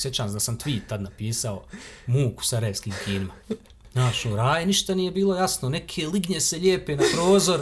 [0.00, 1.64] Sjećam da sam tweet tad napisao
[2.06, 3.34] muku sarajevskim kinima.
[3.92, 7.60] Znaš, u raj ništa nije bilo jasno, neke lignje se lijepe na prozor,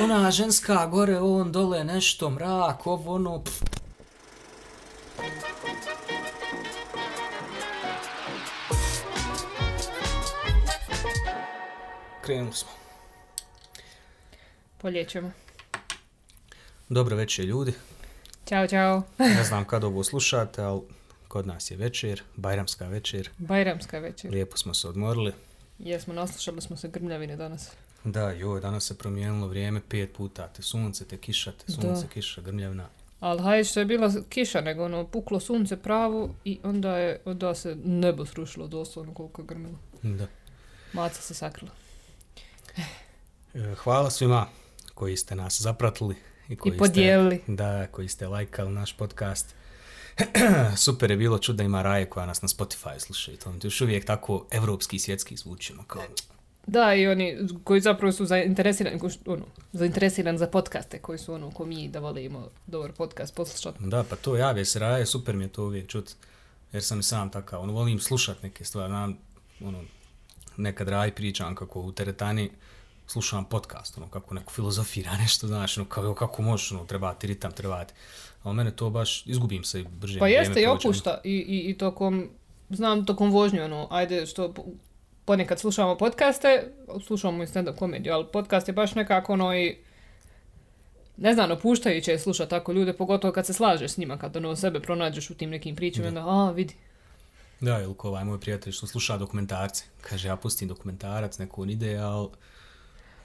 [0.00, 3.62] ona ženska gore, on dole, nešto, mrak, ovo, ono, pff.
[12.24, 12.68] Krenuli smo.
[14.78, 15.32] Poljećemo.
[16.88, 17.72] Dobro večer ljudi.
[18.48, 19.02] Ćao, čao.
[19.18, 20.80] Ne znam kad ovo slušate, ali
[21.36, 23.30] kod nas je večer, bajramska večer.
[23.38, 24.30] Bajramska večer.
[24.30, 25.32] Lijepo smo se odmorili.
[25.78, 27.70] Jesmo, naslušali smo se grmljavine danas.
[28.04, 30.48] Da, joj, danas se promijenilo vrijeme pet puta.
[30.48, 32.08] Te sunce, te kiša, te sunce, Da.
[32.08, 32.88] kiša, grmljavna.
[33.20, 37.54] Ali hajde što je bila kiša, nego ono, puklo sunce pravo i onda je, onda
[37.54, 39.78] se nebo srušilo doslovno koliko je grmilo.
[40.02, 40.26] Da.
[40.92, 41.72] Maca se sakrila.
[43.54, 44.46] E, Hvala svima
[44.94, 46.14] koji ste nas zapratili.
[46.48, 47.40] I, koji I podijelili.
[47.42, 49.54] Ste, da, koji ste lajkali naš podcast.
[50.76, 54.04] Super je bilo čuda ima Raje koja nas na Spotify sluša i to još uvijek
[54.04, 55.72] tako evropski i svjetski zvuči.
[55.72, 56.02] ono, Kao,
[56.66, 61.34] Da, i oni koji zapravo su zainteresirani, ko što- ono, zainteresirani za podcaste, koji su
[61.34, 63.78] ono, ko mi da volimo dobar podcast poslušati.
[63.80, 66.10] da, pa to jave se Raje, super mi je to uvijek čut.
[66.72, 68.92] Jer sam i sam takav, ono, volim slušat neke stvari.
[68.92, 69.18] Nam,
[69.60, 69.84] ono,
[70.56, 72.50] nekad Raj pričam kako u teretani
[73.06, 77.52] slušam podcast, ono, kako neko filozofira nešto, znaš, ono, kao, kako možeš, ono, trebati ritam,
[77.52, 77.94] trebati.
[78.46, 80.18] Ali mene to baš, izgubim se i brže.
[80.18, 82.30] Pa jeste i opušta i, i, i tokom,
[82.70, 84.64] znam tokom vožnje, ono, ajde što po-
[85.24, 86.72] ponekad slušamo podcaste,
[87.06, 89.76] slušamo i stand-up komediju, ali podcast je baš nekako ono i
[91.16, 94.56] ne znam, opuštajuće je slušati tako ljude, pogotovo kad se slažeš s njima, kad ono
[94.56, 96.74] sebe pronađeš u tim nekim pričama, onda, a, vidi.
[97.60, 99.84] Da, ili ko ovaj moj prijatelj što sluša dokumentarce.
[100.00, 102.28] Kaže, ja pustim dokumentarac, neko on ide, ali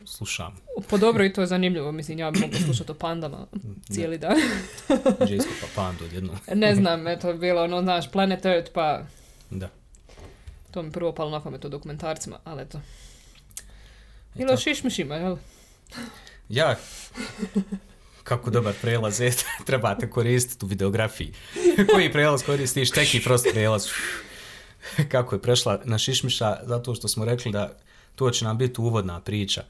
[0.05, 0.55] slušam.
[0.89, 3.47] Po dobro i to je zanimljivo, mislim, ja mogla slušati o pandama
[3.91, 4.35] cijeli dan.
[5.27, 6.35] Džejsko pa pandu odjednom.
[6.53, 9.02] ne znam, eto, bilo ono, znaš, Planet Earth, pa
[9.49, 9.69] Da.
[10.72, 12.81] to mi prvo palo na pamet o dokumentarcima, ali eto.
[14.35, 14.53] Ili tako.
[14.53, 15.38] o šišmišima, jel?
[16.49, 16.75] Ja,
[18.23, 19.33] kako dobar prelaz je,
[19.66, 21.33] trebate koristiti u videografiji.
[21.94, 22.91] Koji prelaz koristiš?
[22.91, 23.88] Teki prost prelaz.
[25.12, 27.78] kako je prešla na Šišmiša, zato što smo rekli da
[28.21, 29.63] to će nam biti uvodna priča.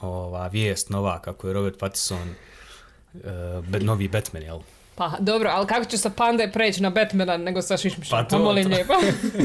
[0.00, 2.34] Ova vijest nova, kako je Robert Pattinson
[3.14, 3.20] uh,
[3.80, 4.58] novi Batman, jel?
[4.94, 8.18] Pa dobro, ali kako će sa pande preći na Batmana nego sa šišmišom?
[8.18, 8.68] Pa to- molim to.
[8.70, 8.92] lijepo.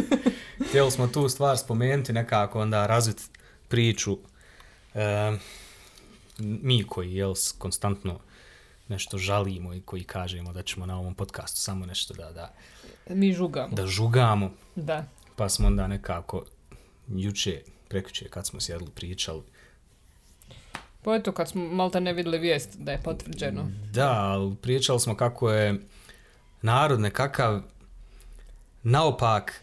[0.67, 3.23] Htjeli smo tu stvar spomenuti, nekako onda razviti
[3.67, 4.17] priču.
[4.95, 5.31] E,
[6.38, 8.19] mi koji jel, konstantno
[8.88, 12.53] nešto žalimo i koji kažemo da ćemo na ovom podcastu samo nešto da, da,
[13.09, 13.69] Mi žugamo.
[13.71, 15.03] da žugamo, Da.
[15.35, 16.45] pa smo onda nekako
[17.09, 19.41] juče, prekjuče kad smo sjedli pričali.
[21.03, 23.72] Pa eto kad smo malta ne vidjeli vijest da je potvrđeno.
[23.94, 25.79] Da, ali pričali smo kako je
[26.61, 27.61] narod nekakav
[28.83, 29.61] naopak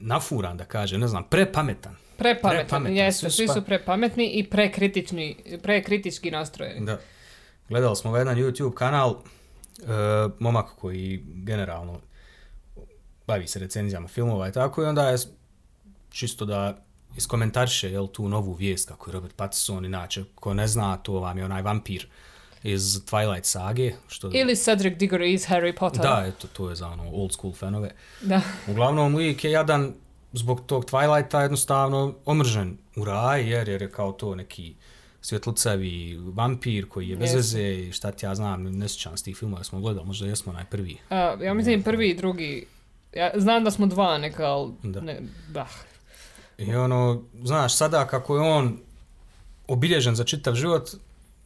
[0.00, 1.96] nafuran, da kaže, ne znam, prepametan.
[2.16, 6.86] Prepametan, Prepametan, jesu, svi su pa- prepametni i prekritični, prekritički nastrojeni.
[6.86, 6.98] Da.
[7.68, 9.10] Gledali smo ovaj jedan YouTube kanal,
[9.78, 9.84] e,
[10.38, 12.00] momak koji generalno
[13.26, 15.18] bavi se recenzijama filmova i tako i onda je
[16.10, 16.84] čisto da
[17.16, 21.38] iskomentariše jel, tu novu vijest kako je Robert Pattinson, inače ko ne zna to vam
[21.38, 22.06] je onaj vampir
[22.62, 23.92] iz Twilight sage.
[24.08, 26.02] Što, Ili Cedric Diggory iz Harry Potter.
[26.02, 27.90] Da, eto, to je za ono old school fanove.
[28.20, 28.40] Da.
[28.68, 29.94] Uglavnom, lik je jadan
[30.32, 34.74] zbog tog Twilighta jednostavno omržen u raj, jer, je kao to neki
[35.20, 39.36] svjetlucavi vampir koji je bez veze i šta ti ja znam, ne sjećam s tih
[39.36, 40.96] filmova smo gledali, možda jesmo onaj prvi.
[41.10, 42.66] A, ja mislim prvi i drugi.
[43.16, 45.00] Ja znam da smo dva neka, ali Da.
[45.00, 45.68] ne, da.
[46.60, 48.78] I ono, znaš, sada kako je on
[49.68, 50.90] obilježen za čitav život,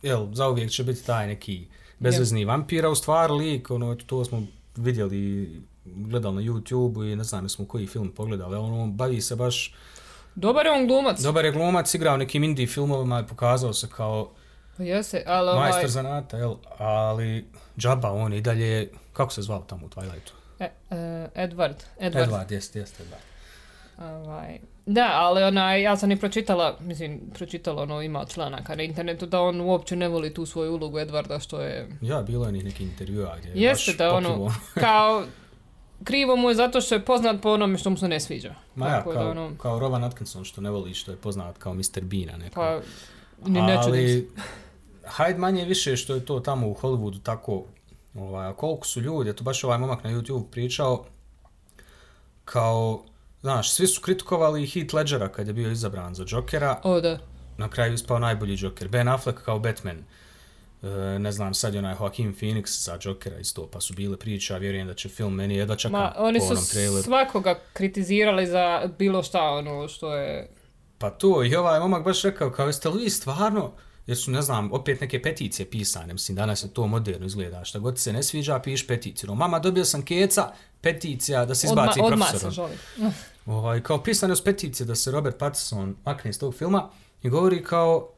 [0.02, 1.66] jel, zauvijek će biti taj neki
[1.98, 4.42] bezvezni vampir, a u stvari lik, ono, to smo
[4.76, 5.50] vidjeli,
[5.84, 9.74] gledali na YouTube i ne znam, smo koji film pogledali, ali ono, bavi se baš
[10.34, 11.20] Dobar je on glumac.
[11.20, 14.30] Dobar je glumac, igrao nekim indie filmovima i pokazao se kao
[14.76, 16.54] Pa Jese, ali ovaj, majstor zanata, jel?
[16.78, 17.44] Ali
[17.78, 20.32] džaba, on i dalje, kako se zvao tamo u Twilightu?
[20.58, 20.96] e, e,
[21.34, 21.74] Edward.
[22.00, 22.28] Edward.
[22.28, 23.33] Edward, jeste, jeste, Edward.
[23.98, 29.26] Ovaj, da, ali onaj, ja sam i pročitala, mislim, pročitala ono, ima članaka na internetu
[29.26, 32.62] da on uopće ne voli tu svoju ulogu Edvarda, što je, Ja, bilo je ni
[32.62, 35.24] neki intervjua gdje je jeste baš da ono, kao,
[36.04, 38.54] krivo mu je zato što je poznat po onome što mu se ne sviđa.
[38.74, 41.58] Ma ja, Tako da kao, ono, kao Rowan Atkinson, što ne voli, što je poznat
[41.58, 42.00] kao Mr.
[42.02, 42.54] Bean, a neko.
[42.54, 42.80] pa,
[43.46, 43.60] ni.
[43.60, 44.30] Ali,
[45.04, 47.64] hajde manje više što je to tamo u Hollywoodu tako,
[48.14, 51.04] ovaj, koliko su ljudi, eto baš ovaj momak na YouTube pričao,
[52.44, 53.02] kao,
[53.44, 57.18] znaš, svi su kritikovali Heath Ledgera kad je bio izabran za Jokera, O, da.
[57.56, 58.88] na kraju ispao najbolji Joker.
[58.88, 60.04] Ben Affleck kao Batman.
[60.82, 60.88] E,
[61.18, 64.58] ne znam, sad je onaj Joaquin Phoenix za Jokera isto, pa su bile priče, a
[64.58, 67.02] vjerujem da će film meni jedva čekam Ma, oni po su traileru.
[67.02, 70.50] svakoga kritizirali za bilo šta ono što je...
[70.98, 73.72] Pa to, i ovaj momak baš rekao, kao jeste li vi stvarno,
[74.06, 77.78] jer su, ne znam, opet neke peticije pisane, mislim, danas je to moderno izgleda, šta
[77.78, 79.28] god se ne sviđa, piš peticiju.
[79.28, 82.50] No, mama, dobio sam keca, peticija da se izbaci Odma, odmah profesor.
[82.52, 82.74] se žali.
[83.46, 86.90] Ovaj, kao pisane su peticije da se Robert Pattinson makne iz tog filma
[87.22, 88.08] i govori kao,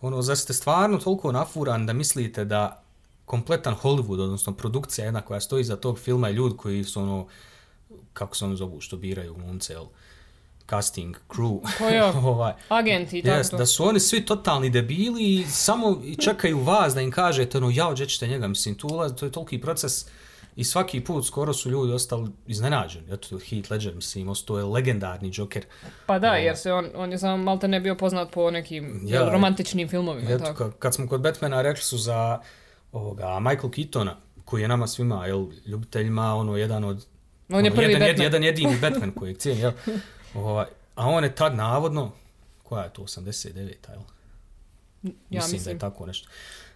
[0.00, 2.82] ono, zar ste stvarno toliko nafuran da mislite da
[3.24, 7.26] kompletan Hollywood, odnosno produkcija jedna koja stoji za tog filma i ljudi koji su ono,
[8.12, 9.84] kako se ono zovu, što biraju glumce, jel,
[10.70, 12.12] casting, crew, Pa ja.
[12.30, 17.00] ovaj, Agenti i Yes, da su oni svi totalni debili i samo čekaju vas da
[17.00, 20.06] im kažete ono, jao, gdje ćete njega, mislim, tu ulaz, to je toliki proces
[20.56, 23.12] svaki put skoro su ljudi ostali iznenađeni.
[23.12, 25.64] Eto, Heath Ledger, mislim, ostao je legendarni Joker.
[26.06, 29.28] Pa da, jer se on, on je samo malte ne bio poznat po nekim Ja,
[29.30, 30.30] romantičnim filmovima.
[30.30, 30.64] Eto, tako.
[30.64, 32.40] ka- kad smo kod Batmana rekli su za
[32.92, 37.06] ovoga, Michael Keatona, koji je nama svima, jel, ljubiteljima, ono, jedan od...
[37.48, 38.24] On je ono, prvi jedan, Batman.
[38.24, 39.72] jedan jedini Batman kojeg cijen, jel?
[40.34, 42.12] Ovaj, a on je tad navodno,
[42.62, 44.00] koja je to, 89 jel?
[45.02, 45.74] Ja mislim, da mislim.
[45.74, 46.28] je tako nešto.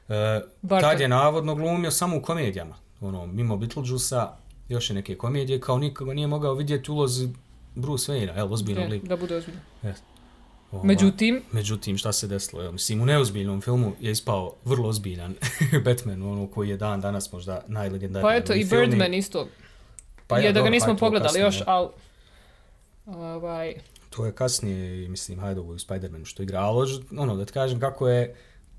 [0.09, 0.41] E,
[0.81, 2.77] tad je navodno glumio samo u komedijama.
[3.01, 4.37] Ono, mimo Beetlejuice-a,
[4.69, 7.29] još je neke komedije, kao nikoga nije mogao vidjeti ulozi
[7.75, 9.07] Bruce Wayne-a, jel, ozbiljnog lika.
[9.07, 9.61] da bude ozbiljno.
[10.73, 12.63] Ovaj, Međutim, Međutim, šta se desilo?
[12.63, 15.35] Evo, mislim, u neozbiljnom filmu je ispao vrlo ozbiljan
[15.85, 18.31] Batman, ono koji je dan danas možda najlegendarniji.
[18.31, 19.49] pa eto i Birdman isto.
[20.27, 21.65] Pa je da ga nismo hajde, pogledali kasnije, još, ja.
[21.67, 21.89] ali...
[23.07, 23.75] Ovaj,
[24.11, 28.09] To je kasnije, mislim, Hajdovo u Spider-Manu što igra, ali ono, da ti kažem kako
[28.09, 28.37] je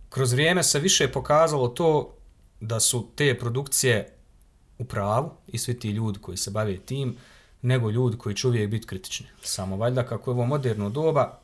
[0.09, 2.16] kroz vrijeme se više pokazalo to
[2.59, 4.13] da su te produkcije
[4.77, 7.17] u pravu i svi ti ljudi koji se bave tim,
[7.61, 9.27] nego ljudi koji će uvijek biti kritični.
[9.41, 11.39] Samo valjda kako je ovo moderno doba,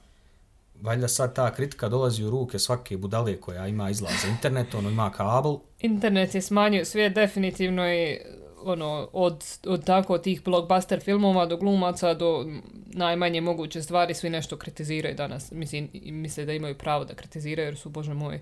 [0.81, 4.89] valjda sad ta kritika dolazi u ruke svake budale koja ima izlaz za internet, ono
[4.89, 8.19] ima kabel, internet je smanjio svijet definitivno i
[8.65, 12.45] ono, od, od tako tih blockbuster filmova do glumaca do
[12.85, 15.51] najmanje moguće stvari svi nešto kritiziraju danas.
[15.51, 18.41] Mislim, misle da imaju pravo da kritiziraju jer su, bože moj,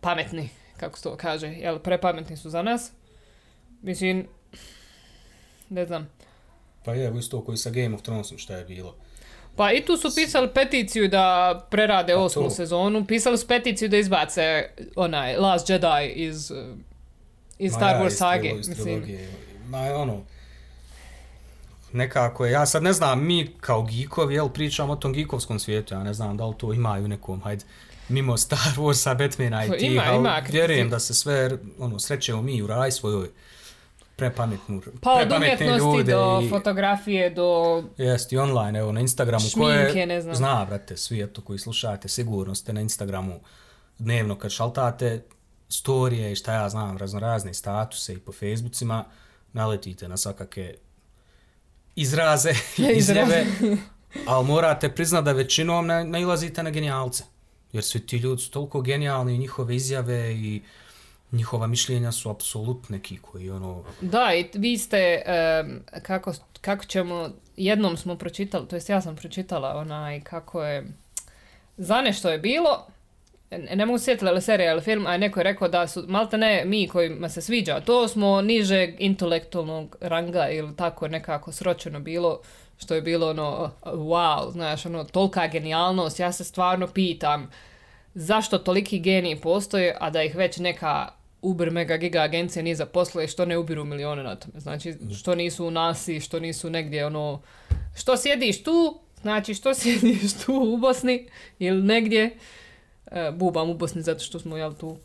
[0.00, 1.46] pametni, kako se to kaže.
[1.46, 2.92] Jel, prepametni su za nas.
[3.82, 4.26] Mislim,
[5.70, 6.08] ne znam.
[6.84, 8.94] pa je evo isto koji sa Game of Thronesom šta je bilo.
[9.56, 12.50] Pa i tu su pisali peticiju da prerade Pa osmu to.
[12.50, 13.06] sezonu.
[13.06, 16.52] Pisali su peticiju da izbace onaj Last Jedi iz,
[17.58, 18.54] iz Ma Star ja, Wars sage.
[18.54, 19.18] Mislim.
[19.68, 20.22] Ma ono,
[21.92, 25.94] nekako je, ja sad ne znam, mi kao geekovi, jel, pričamo o tom geekovskom svijetu,
[25.94, 27.64] ja ne znam da li to ima i u nekom, hajde,
[28.08, 31.98] mimo Star Warsa, Batmana i Pa tih, ima, ali ima vjerujem da se sve, ono,
[31.98, 33.28] srećemo mi u raj svojoj
[34.16, 37.82] prepametnu, Pa prepametne ljude do i, fotografije, do...
[37.96, 40.34] jest, i online, evo, na Instagramu, Šminke, koje, ne znam.
[40.34, 43.40] zna, brate, svi, eto, koji slušate, sigurno ste na Instagramu
[43.98, 45.22] dnevno kad šaltate
[45.68, 49.04] storije i šta ja znam, razno razne statuse i po Facebookima,
[49.52, 50.74] naletite na svakake
[51.96, 52.50] izraze,
[52.96, 53.46] izjave,
[54.26, 57.24] ali morate priznat da većinom na, nailazite na genijalce.
[57.72, 60.62] Jer svi ti ljudi su toliko genijalni i njihove izjave i
[61.32, 63.84] njihova mišljenja su apsolut neki koji ono...
[64.00, 69.16] Da, i vi ste, em, kako, kako ćemo, jednom smo pročitali, to jest ja sam
[69.16, 70.86] pročitala onaj kako je,
[71.76, 72.86] za nešto je bilo,
[73.50, 76.64] ne mogu sjetiti li serija ili film, a neko je rekao da su, malte ne,
[76.64, 82.40] mi kojima se sviđa, to smo nižeg intelektualnog ranga ili tako nekako sročeno bilo,
[82.78, 87.50] što je bilo ono, wow, znaš, ono, tolika genijalnost, ja se stvarno pitam,
[88.14, 91.08] zašto toliki geniji postoje, a da ih već neka
[91.42, 94.60] uber mega giga agencija nije zaposlila i što ne ubiru milione na tome.
[94.60, 97.40] Znači, što nisu u nasi, što nisu negdje ono...
[97.96, 101.28] Što sjediš tu, znači što sjediš tu u Bosni
[101.58, 102.38] ili negdje,
[103.06, 104.96] e, bubam u Bosni zato što smo jel tu.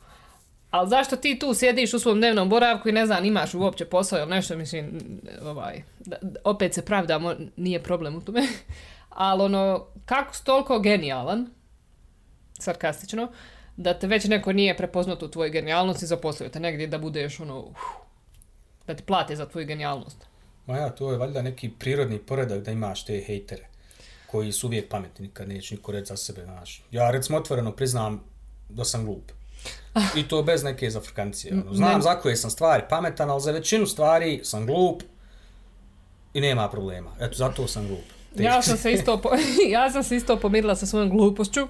[0.72, 4.20] Ali zašto ti tu sjediš u svom dnevnom boravku i ne znam, imaš uopće posao
[4.20, 5.02] ili nešto, mislim,
[5.44, 8.42] ovaj, da, opet se pravdamo, nije problem u tome.
[9.10, 11.48] Ali ono, kako si toliko genijalan,
[12.60, 13.32] sarkastično,
[13.78, 17.40] da te već neko nije prepoznat u tvojoj genijalnosti i zaposlio te negdje da budeš
[17.40, 17.78] ono, uf,
[18.88, 20.26] da ti plate za tvoju genijalnost.
[20.66, 23.68] Ma ja, to je valjda neki prirodni poredak da imaš te hejtere
[24.28, 26.84] koji su uvijek pametni, nikad neće niko reći za sebe, znaš.
[26.92, 28.24] Ja recimo otvoreno priznam
[28.70, 29.32] da sam glup.
[30.16, 31.54] I to bez neke zafrkancije.
[31.54, 31.74] Ono.
[31.74, 32.02] Znam Ne.
[32.02, 35.04] za koje sam stvari pametan, ali za većinu stvari sam glup
[36.34, 37.12] i nema problema.
[37.20, 38.04] Eto, zato sam glup.
[38.36, 39.30] Ja sam se isto, po,
[39.76, 41.68] ja sam se isto pomirila sa svojom glupošću,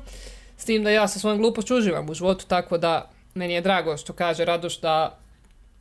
[0.58, 3.98] s tim da ja sa svojom glupošću uživam u životu, tako da meni je drago
[3.98, 5.20] što kaže Radoš da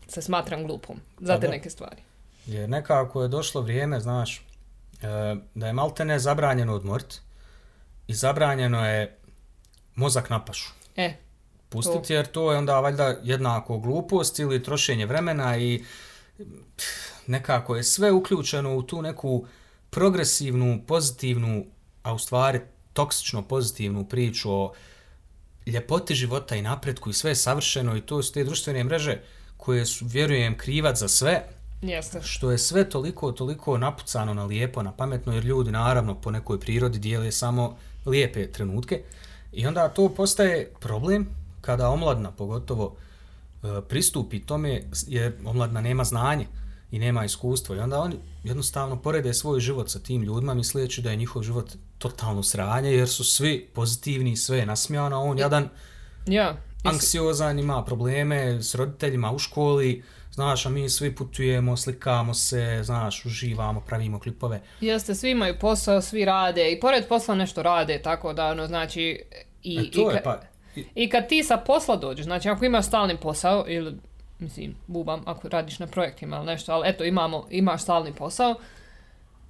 [0.09, 2.03] se smatram glupom za te neke stvari.
[2.47, 7.21] Jer nekako je došlo vrijeme, znaš, e, da je maltene zabranjeno odmorit
[8.07, 9.17] i zabranjeno je
[9.95, 10.71] mozak na pašu.
[10.97, 11.15] E,
[11.71, 15.85] pustiti, jer to je onda valjda jednako glupost ili trošenje vremena i
[17.27, 19.47] nekako je sve uključeno u tu neku
[19.91, 21.67] progresivnu, pozitivnu,
[22.03, 22.61] a u stvari
[22.93, 24.73] toksično pozitivnu priču o
[25.67, 29.21] ljepoti života i napretku i sve je savršeno i to su te društvene mreže
[29.57, 31.43] koje su, vjerujem, krivac za sve,
[31.83, 32.21] Jeste.
[32.23, 36.61] što je sve toliko, toliko napucano na lijepo, na pametno, jer ljudi naravno po nekoj
[36.61, 39.03] prirodi dijele samo lijepe trenutke
[39.53, 42.97] i onda to postaje problem kada omladna pogotovo
[43.63, 46.47] e, pristupi tome jer omladna nema znanje
[46.91, 51.11] i nema iskustvo i onda oni jednostavno porede svoj život sa tim ljudima misleći da
[51.11, 55.69] je njihov život totalno sranje jer su svi pozitivni, sve je nasmijano, on jadan
[56.27, 56.57] Ja.
[56.85, 60.03] Anksiozan, ima probleme s roditeljima u školi,
[60.33, 64.61] znaš, a mi svi putujemo, slikamo se, znaš, uživamo, pravimo klipove.
[64.81, 69.23] Jeste, svi imaju posao, svi rade i pored posla nešto rade, tako da, ono, znači...
[69.63, 70.41] I, E, to i, je pa...
[70.95, 73.95] i- kad ti sa posla dođeš, znači ako imaš stalni posao ili,
[74.39, 78.55] mislim, bubam, ako radiš na projektima ili nešto, ali eto, imamo, imaš stalni posao,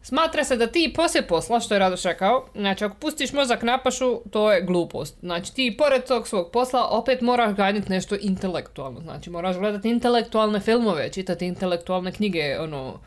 [0.02, 3.78] smatra se da ti poslije posla, što je Radoš rekao, znači ako pustiš mozak na
[3.78, 5.16] pašu, to je glupost.
[5.20, 10.60] Znači ti pored tog svog posla opet moraš ganjati nešto intelektualno, znači moraš gledati intelektualne
[10.60, 12.98] filmove, čitati intelektualne knjige, ono,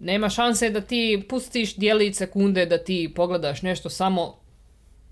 [0.00, 4.34] nema šanse da ti pustiš dijelić sekunde da ti pogledaš nešto samo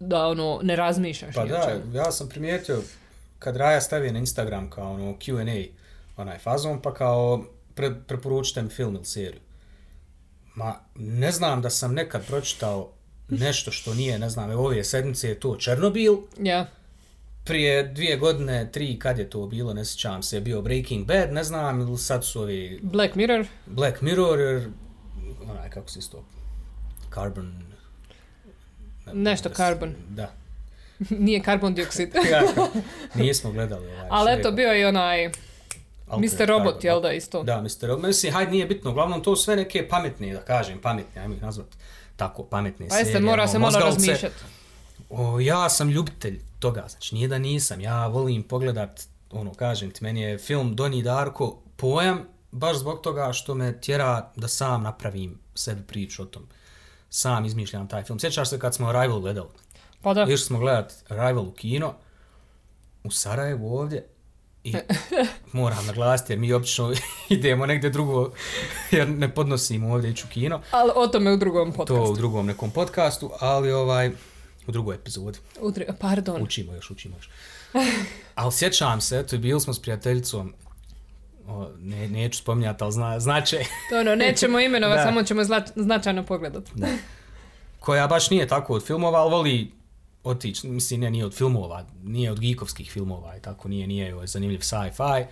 [0.09, 1.35] da ono ne razmišljaš.
[1.35, 2.83] Pa da, ja sam primijetio
[3.39, 5.73] kad Raja stavi na Instagram kao ono Q&A,
[6.17, 7.45] onaj fazon, pa kao
[7.75, 9.41] pre, preporučite mi film ili seriju.
[10.55, 12.91] Ma, ne znam da sam nekad pročitao
[13.29, 16.67] nešto što nije, ne znam, evo ove sedmice je to Černobil, Ja.
[17.45, 21.33] prije dvije godine, tri, kad je to bilo, ne sjećam se, je bio Breaking Bad,
[21.33, 23.47] ne znam, ili sad su ovi Black Mirror.
[23.67, 24.69] Black Mirror, jer,
[25.51, 26.25] onaj, kako se isto,
[27.15, 27.63] Carbon...
[29.13, 29.95] Nešto carbon.
[30.09, 30.33] Da.
[31.25, 32.15] Nije karbon dioksid.
[33.15, 34.09] Nismo gledali ovaj.
[34.11, 35.29] Ali eto, bio je onaj
[36.07, 36.47] Mr.
[36.47, 37.43] Robot, jel da, isto?
[37.43, 37.87] Da, Mr.
[37.87, 38.05] Robot.
[38.05, 38.91] Mislim, hajde, nije bitno.
[38.91, 41.77] Uglavnom, to sve neke pametne, da kažem, pametne, ajmo ih nazvati
[42.17, 43.31] tako, pametne Pa jeste, serije.
[43.31, 44.45] mora ono, se malo razmišljati.
[45.11, 50.05] O, ja sam ljubitelj toga, znači nije da nisam, ja volim pogledat, ono, kažem ti,
[50.05, 55.39] meni je film Doni Darko pojam, baš zbog toga što me tjera da sam napravim
[55.55, 56.47] sebi priču o tom.
[57.15, 58.19] Sam izmišljam taj film.
[58.21, 59.49] Sjećaš se kad smo Arrival gledali?
[60.03, 60.23] Pa da.
[60.23, 61.95] Išli smo gledat Arrival u kino,
[63.05, 64.07] u Sarajevu ovdje,
[64.65, 64.75] i
[65.53, 66.93] moram naglasiti jer mi obično
[67.29, 68.31] idemo negdje drugo
[68.91, 70.61] jer ne podnosimo ovdje u kino.
[70.71, 72.13] Ali o tome u drugom To podcastu.
[72.13, 74.09] u drugom nekom podcastu, ali ovaj,
[74.67, 75.39] u drugoj epizodi.
[75.61, 76.43] U dru- Pardon.
[76.43, 77.31] Učimo još, učimo još.
[78.35, 80.55] Ali sjećam se, eto, i bili smo s prijateljicom,
[81.49, 83.57] o, ne, neću spominjati, ali zna, znače,
[83.91, 85.05] To ono, nećemo imenovati, Da.
[85.05, 86.73] samo ćemo zla- značajno pogledati.
[87.81, 89.73] koja baš nije tako od filmova, ali voli
[90.25, 94.27] otići, mislim, ne, nije od filmova, nije od geekovskih filmova i tako, nije, nije joj
[94.27, 95.25] zanimljiv sci-fi,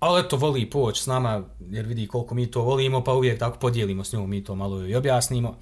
[0.00, 3.58] ali eto, voli poći s nama, jer vidi koliko mi to volimo, pa uvijek tako
[3.58, 5.56] podijelimo s njom, mi to malo joj objasnimo.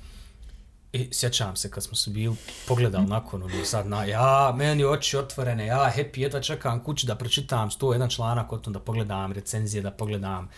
[0.92, 2.36] I sjećam se kad smo se bili
[2.68, 7.14] pogledali nakon, ono sad, na, ja, meni oči otvorene, ja happy, jedva čekam kući da
[7.14, 10.48] pročitam 101 članak o tom, da pogledam recenzije, da pogledam,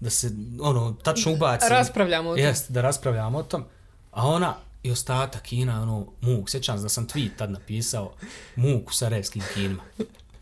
[0.00, 1.68] da se, ono, tačno ubacim.
[1.68, 2.44] Raspravljamo o tom.
[2.44, 3.64] Jest, da raspravljamo o tom.
[4.10, 6.50] A ona i ostatak kina, ono, muk.
[6.50, 8.12] Sjećam se da sam tweet tad napisao,
[8.56, 9.82] muk u sarajevskim kinima.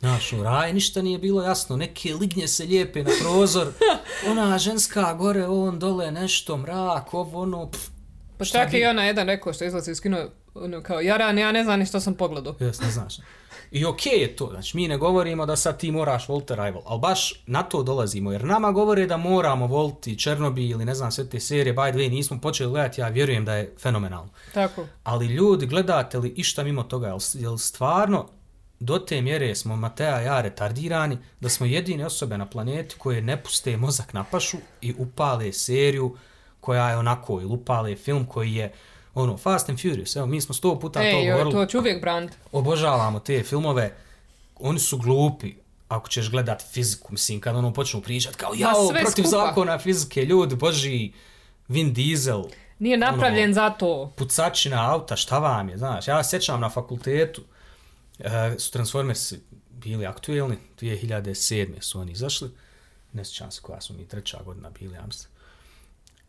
[0.01, 3.73] Znaš, u raj ništa nije bilo jasno, neke lignje se lijepe na prozor,
[4.31, 7.91] ona ženska gore, on dole, nešto, mrak, ovo, ono, pff,
[8.39, 11.39] Pa Šta čak bi- i ona jedan rekao što izlazi iz kino, ono kao, Jaran,
[11.39, 12.55] ja ne znam ni što sam pogledao.
[12.61, 13.15] jes, ne znaš.
[13.71, 17.01] I okej je to, znači mi ne govorimo da sad ti moraš voliti Arrival, ali
[17.01, 21.29] baš na to dolazimo, jer nama govore da moramo voliti Černobil ili ne znam sve
[21.29, 24.31] te serije, by the way, nismo počeli gledati, ja vjerujem da je fenomenalno.
[24.55, 24.87] Tako.
[25.05, 28.29] Ali ljudi, gledate li išta mimo toga, jel, jel stvarno
[28.81, 33.23] do te mjere smo Matea i ja retardirani da smo jedine osobe na planeti koje
[33.23, 36.17] ne puste mozak na pašu i upale seriju
[36.63, 38.73] koja je onako, ili upale film koji je
[39.15, 42.01] ono, Fast and Furious, evo, mi smo sto puta to Ej, govorili, to ću uvijek
[42.01, 42.37] braniti.
[42.53, 43.95] obožavamo te filmove,
[44.57, 45.55] oni su glupi,
[45.89, 49.29] ako ćeš gledat fiziku, mislim, kad ono počnu pričat, kao, jao, sve protiv skupa.
[49.39, 51.13] zakona fizike, ljudi, boži,
[51.69, 52.43] Vin Diesel,
[52.79, 54.13] Nije napravljen Ono- za to.
[54.17, 57.43] pucačina auta, šta vam je, znaš, ja sjećam na fakultetu,
[58.19, 58.29] e,
[58.59, 59.41] su Transformersi
[59.71, 61.81] bili aktuelni, 2007.
[61.81, 62.51] su oni izašli,
[63.13, 65.32] ne sjećam se koja su mi treća godina bili, ja mislim.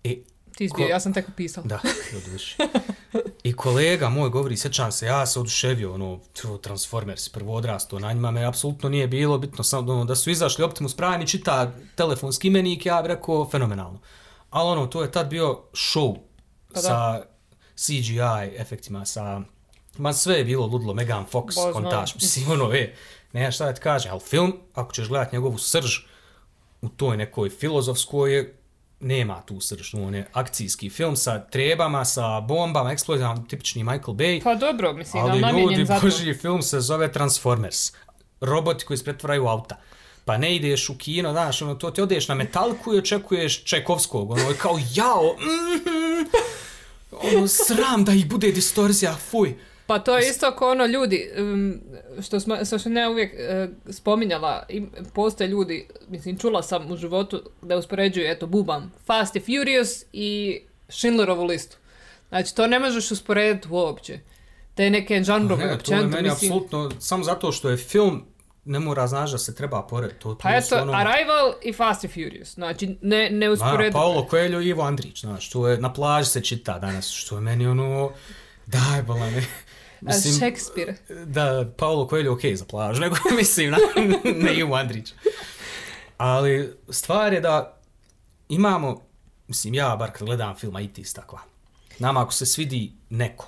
[0.04, 0.24] I,
[0.56, 1.64] Ti Ko- zbio, ja sam tek upisao.
[1.64, 1.80] da.
[3.44, 6.20] I kolega moj govori, sjećam se, ja se oduševio, ono,
[6.62, 10.64] Transformers, prvo odrasto, na njima me apsolutno nije bilo bitno, samo ono, da su izašli
[10.64, 14.00] Optimus Prime i čita telefonski imenik, ja bih rekao, fenomenalno.
[14.50, 16.18] Ali ono, to je tad bio show
[16.74, 16.82] Pa da.
[16.82, 17.24] sa
[17.76, 18.20] CGI
[18.58, 19.42] efektima, sa
[19.98, 21.74] Ma sve je bilo ludilo, Megan Fox, znam.
[21.74, 22.96] kontaž, mislim, ono, e,
[23.34, 25.98] nema šta da ti kaže, ali film, ako ćeš gledat njegovu srž
[26.82, 28.58] u toj nekoj filozofskoj, je,
[29.04, 34.44] nema tu srž, on je akcijski film sa trebama, sa bombama, eksplozijama, tipični Michael Bay,
[34.44, 36.06] Pa dobro, mislim, ali, namijenjen ljudi, za to.
[36.06, 37.92] boži film se zove Transformers,
[38.42, 39.78] roboti koji se pretvaraju auta.
[40.26, 44.32] Pa ne ideš u kino, znaš, ono, to ti odeš na metalku i očekuješ Čajkovskog,
[44.32, 46.26] ono, kao jao, mm,
[47.12, 49.56] ono, sram da ih bude distorzija, fuj.
[49.94, 51.30] Pa to je isto kao ono ljudi,
[52.22, 54.66] što, smo, što sam ja uvijek uh, spominjala,
[55.14, 60.62] postoje ljudi, mislim čula sam u životu da uspoređuju, eto bubam, Fast and Furious i
[60.90, 61.78] Schindlerovu listu.
[62.30, 64.20] Znači to ne možeš usporediti uopće.
[64.76, 66.52] Te neke žanrove, Ne, općenito, meni mislim.
[66.52, 68.26] apsolutno, samo zato što je film,
[68.66, 70.20] ne mora znaš da se treba porediti.
[70.20, 72.54] To, Pa eto, ono- Arrival i Fast and Furious.
[72.54, 73.92] Znači, ne, ne Ma, usporedivo.
[73.92, 77.42] Paolo Coelho i Ivo Andrić, znaš, to je, na plaži se čita danas, što je
[77.42, 78.12] meni ono,
[78.66, 79.46] daj bolane.
[80.08, 80.96] A Shakespeare.
[81.26, 83.78] da, Paolo Coelho ok za plažu, nego mislim na,
[84.36, 85.14] na Ivo Andrić.
[86.18, 87.82] Ali stvar je da
[88.50, 89.02] imamo,
[89.48, 91.40] mislim ja bar kad gledam film, a i ti takva.
[92.00, 93.48] Nama ako se svidi neko,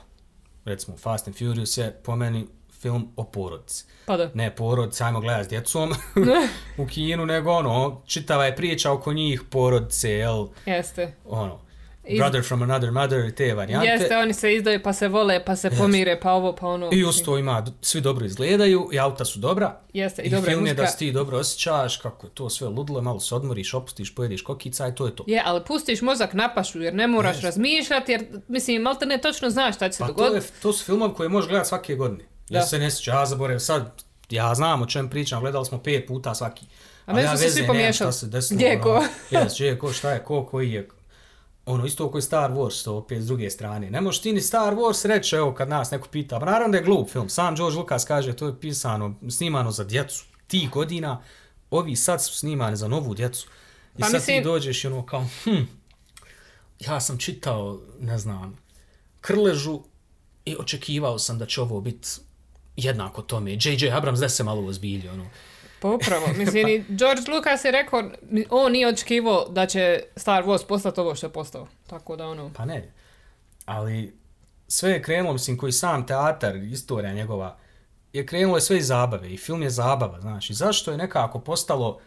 [0.66, 2.48] recimo Fast and Furious je po meni
[2.82, 3.86] film o porodici.
[4.06, 4.32] Pa da.
[4.34, 5.94] Ne porodici, ajmo gledat s djecom
[6.78, 11.14] u kinu, nego ono, čitava je priča oko njih, porodice, jel, Jeste.
[11.26, 11.65] ono,
[12.08, 13.88] Iz- brother from another mother i te varijante.
[13.88, 16.90] Jeste, oni se izdaju pa se vole, pa se pomire, pa ovo, pa ono.
[16.92, 19.80] I uz to ima, svi dobro izgledaju, i auta su dobra.
[19.94, 20.82] Jeste, i I, dobra je film je muzika.
[20.82, 24.42] da se ti dobro osjećaš, kako je to sve ludilo, malo se odmoriš, opustiš, pojedeš
[24.42, 25.24] kokica i to je to.
[25.28, 29.50] Je, ali pustiš mozak na pašu jer ne moraš razmišljati jer, mislim, malte ne točno
[29.50, 30.46] znaš šta će se Pa to, dogoditi.
[30.48, 32.24] je, to su filmovi koje možeš gledati svake godine.
[32.50, 32.66] Ja Da.
[32.66, 36.36] se ne sjećam, ja zaboravim sad, ja znam o čem pričam, gledali smo pet puta
[36.36, 36.66] svaki.
[37.06, 38.14] A meni su se veze svi pomiješali.
[38.14, 38.90] se Gdje je ko?
[38.92, 40.88] ono, Jes, gdje je ko, šta je ko, koji je.
[41.66, 43.92] Ono, isto koji Star Wars, to opet s druge strane.
[43.92, 46.40] Ne možeš ti ni Star Wars reći, evo, kad nas neko pita.
[46.40, 47.30] Pa naravno da je glup film.
[47.30, 50.26] Sam George Lucas kaže, to je pisano, snimano za djecu.
[50.48, 51.22] Ti godina,
[51.72, 53.48] ovi sad su snimani za novu djecu.
[53.98, 55.64] I Pa sad mislim- ti dođeš i ono kao, hm,
[56.80, 58.58] ja sam čitao, ne znam,
[59.22, 59.80] Krležu
[60.46, 62.08] i očekivao sam da će ovo biti
[62.78, 63.52] jednako tome.
[63.54, 63.92] J.J.
[63.92, 65.26] Abrams da se malo ozbilji, ono.
[65.86, 68.04] Pa upravo, mislim, i George Lucas je rekao,
[68.50, 71.68] on nije očekivao da će Star Wars postati ovo što je postao.
[71.88, 72.94] Tako da ono, Pa ne.
[73.66, 74.16] Ali
[74.68, 77.58] sve je krenulo, mislim, koji sam teatar, istorija njegova,
[78.14, 80.50] je krenulo je sve iz zabave i film je zabava, znaš.
[80.50, 82.00] I zašto je nekako postalo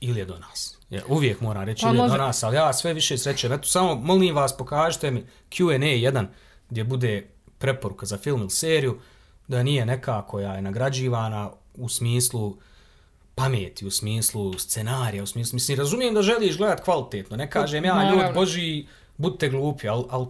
[0.00, 0.78] ili je do nas?
[0.90, 2.12] Ja, uvijek moram reći Pa ili je može.
[2.12, 3.52] do nas, ali ja sve više srećem.
[3.52, 6.28] Eto, samo molim vas, pokažite mi Q&A jedan
[6.70, 7.26] gdje bude
[7.58, 9.00] preporuka za film ili seriju,
[9.48, 12.56] da nije neka koja je nagrađivana u smislu
[13.34, 17.94] pameti, u smislu scenarija, u smislu, mislim, razumijem da želiš gledat kvalitetno, ne kažem ja,
[17.94, 18.22] Naravno.
[18.22, 18.86] ljudi, boži,
[19.16, 20.26] budite glupi, ali al,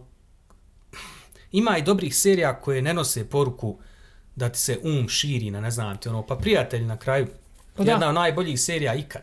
[1.52, 3.78] ima i dobrih serija koje ne nose poruku
[4.37, 7.26] da ti se um širi na, ne znam ti, ono, pa prijatelj na kraju,
[7.76, 7.90] Pa da.
[7.90, 9.22] jedna od najboljih serija ikad.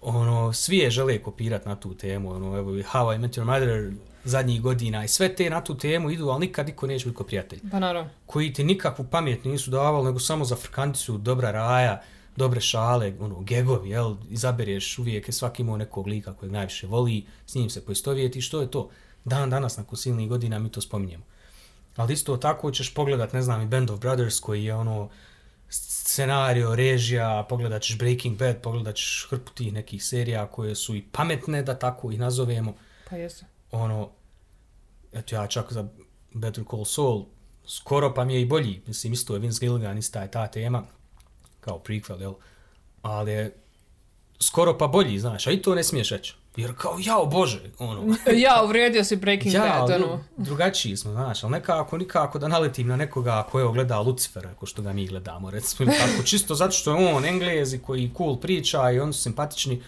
[0.00, 3.92] Ono, svi je žele kopirati na tu temu, ono, evo, How I Met Your Mother
[4.24, 7.24] zadnjih godina i sve te na tu temu idu, ali nikad niko neće biti ko
[7.24, 8.10] prijatelj pa naravno.
[8.26, 12.02] koji ti nikakvu pamet nisu davali, nego samo za frkanticu, dobra raja,
[12.36, 17.26] dobre šale, ono, gegovi, jel, izabereš uvijek je svaki imao nekog lika kojeg najviše voli,
[17.46, 18.90] s njim se poistovijeti, što je to?
[19.24, 21.24] Dan danas, nakon silnih godina, mi to spominjemo.
[21.96, 25.08] Ali isto tako ćeš pogledat, ne znam, i Band of Brothers, koji je ono,
[25.68, 31.02] scenario, režija, pogledat ćeš Breaking Bad, pogledat ćeš hrpu tih nekih serija koje su i
[31.12, 32.74] pametne, da tako ih nazovemo,
[33.10, 33.44] Pa jesu.
[33.72, 34.10] Ono,
[35.12, 35.84] eto ja čak za
[36.34, 37.24] Better Call Saul,
[37.66, 40.84] skoro pa mi je i bolji, mislim isto je Vince Gilligan, ista je ta tema,
[41.60, 42.34] kao prequel, jel?
[43.02, 43.56] Ali je
[44.40, 46.34] skoro pa bolji, znaš, a i to ne smiješ reći.
[46.56, 50.24] Jer kao, jao bože, ono, Ja, uvrijedio si Breaking ja, Bad, ono.
[50.36, 54.66] drugačiji smo, znaš, ali nekako, nikako da naletim na nekoga ko je gleda Lucifera, ako
[54.66, 58.90] što ga mi gledamo, recimo, tako, čisto zato što je on englezi koji cool priča
[58.90, 59.82] i oni su simpatični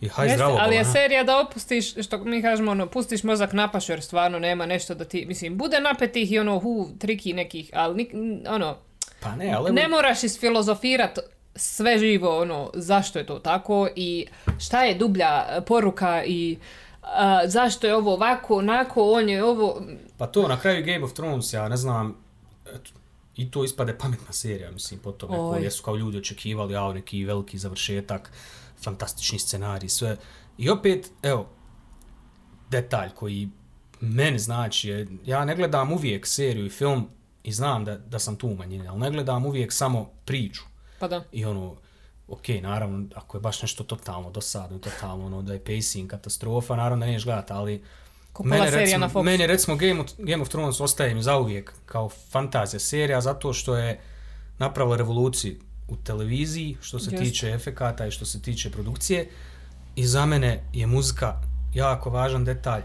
[0.00, 3.70] i haj zdravo, ali je serija da opustiš, što mi kažemo, ono, pustiš mozak na
[3.70, 7.70] pašu jer stvarno nema nešto da ti, mislim, bude napetih i ono, hu, triki nekih,
[7.72, 8.10] ali
[8.48, 8.76] ono,
[9.20, 9.72] Pa ne, ali...
[9.72, 11.18] ne moraš isfilozofirat
[11.54, 14.26] sve živo, ono, zašto je to tako i
[14.58, 16.58] šta je dublja poruka i
[17.02, 19.82] a, zašto je ovo ovako, onako, on je ovo,
[20.18, 22.16] Pa to, na kraju Game of Thrones, ja ne znam,
[23.36, 27.58] i to ispade pametna serija, mislim, po tome, su kao ljudi očekivali, ja, neki veliki
[27.58, 28.32] završetak,
[28.82, 30.16] fantastični scenarij, sve.
[30.58, 31.48] I opet, evo,
[32.70, 33.48] detalj koji
[34.00, 37.08] meni znači ja ne gledam uvijek seriju i film
[37.42, 40.62] i znam da, da sam tu u manjini, ali ne gledam uvijek samo priču.
[40.98, 41.76] pa da, I ono,
[42.28, 47.06] ok, naravno, ako je baš nešto totalno dosadno, totalno ono, da je pacing katastrofa, naravno
[47.06, 47.82] da neš gledati, ali
[48.32, 49.24] Ko pola Mene, serija recimo, na Foxu.
[49.24, 53.76] meni recimo Game of, Game of Thrones ostaje mi zauvijek kao fantazija serija zato što
[53.76, 54.00] je
[54.58, 55.56] napravila revoluciju
[55.88, 57.24] u televiziji što se Jeste.
[57.24, 59.30] tiče efekata i što se tiče produkcije
[59.96, 61.42] i za mene je muzika
[61.74, 62.82] jako važan detalj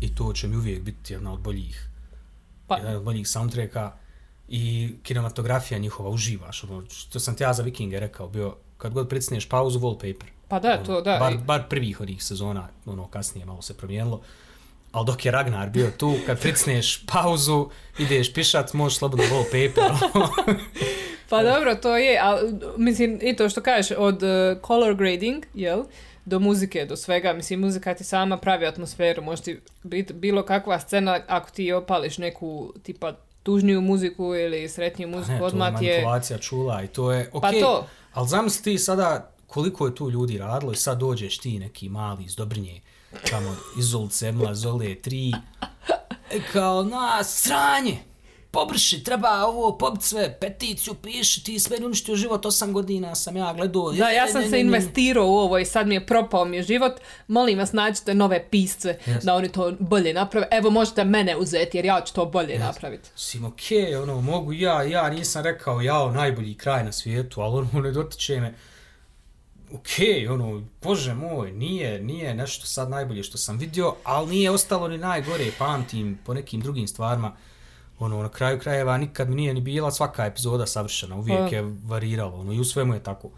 [0.00, 1.88] i to će mi uvijek biti jedna od boljih
[2.66, 3.92] Pa, jedan od boljih soundtracka
[4.48, 9.08] i kinematografija njihova uživaš ono, što sam ti ja za Vikinge rekao bio kad god
[9.08, 11.16] pritisneš pauzu wallpaper pa da, to da.
[11.18, 14.20] bar, bar prvih onih sezona, ono kasnije malo se promijenilo.
[14.92, 19.90] Ali dok je Ragnar bio tu, kad pricneš pauzu, ideš pišat, možeš slobodno wallpaper.
[21.36, 25.84] Pa dobro, to je, ali mislim i to što kažeš od uh, color grading, jel,
[26.24, 30.80] do muzike, do svega, mislim muzika ti sama pravi atmosferu, može ti biti bilo kakva
[30.80, 35.82] scena ako ti opališ neku tipa tužniju muziku ili sretniju muziku, ne, to je odmah
[35.82, 35.90] je...
[35.90, 37.42] manipulacija čula i to je ok.
[37.42, 37.86] Pa to.
[38.12, 42.24] Ali zamisli ti sada koliko je tu ljudi radilo i sad dođeš ti neki mali
[42.24, 42.80] iz Dobrnje,
[43.30, 45.36] tamo iz ulice Mla Zole 3,
[46.30, 47.98] e, kao na sranje,
[48.54, 53.52] pobrši, treba ovo pobit sve, peticiju piši, ti sve uništio život, osam godina sam ja
[53.52, 53.92] gledao.
[53.92, 56.56] Da, ja sam ne, se ne, investirao u ovo i sad mi je propao mi
[56.56, 56.92] je život.
[57.28, 59.24] Molim vas, nađite nove pisce Yes.
[59.24, 60.48] da oni to bolje naprave.
[60.50, 63.10] Evo, možete mene uzeti jer ja ću to bolje napraviti.
[63.16, 67.82] Sim, okej, ono, mogu ja, ja nisam rekao jao, najbolji kraj na svijetu, ali ono
[67.82, 68.54] ne dotiče me.
[69.72, 74.88] Okej, ono, bože moj, nije, nije nešto sad najbolje što sam vidio, ali nije ostalo
[74.88, 77.36] ni najgore, pamtim po nekim drugim stvarima.
[77.98, 81.56] Ono, na kraju krajeva nikad mi nije ni bila svaka epizoda savršena, uvijek Pa.
[81.56, 83.30] je variralo, ono, i u svemu je tako.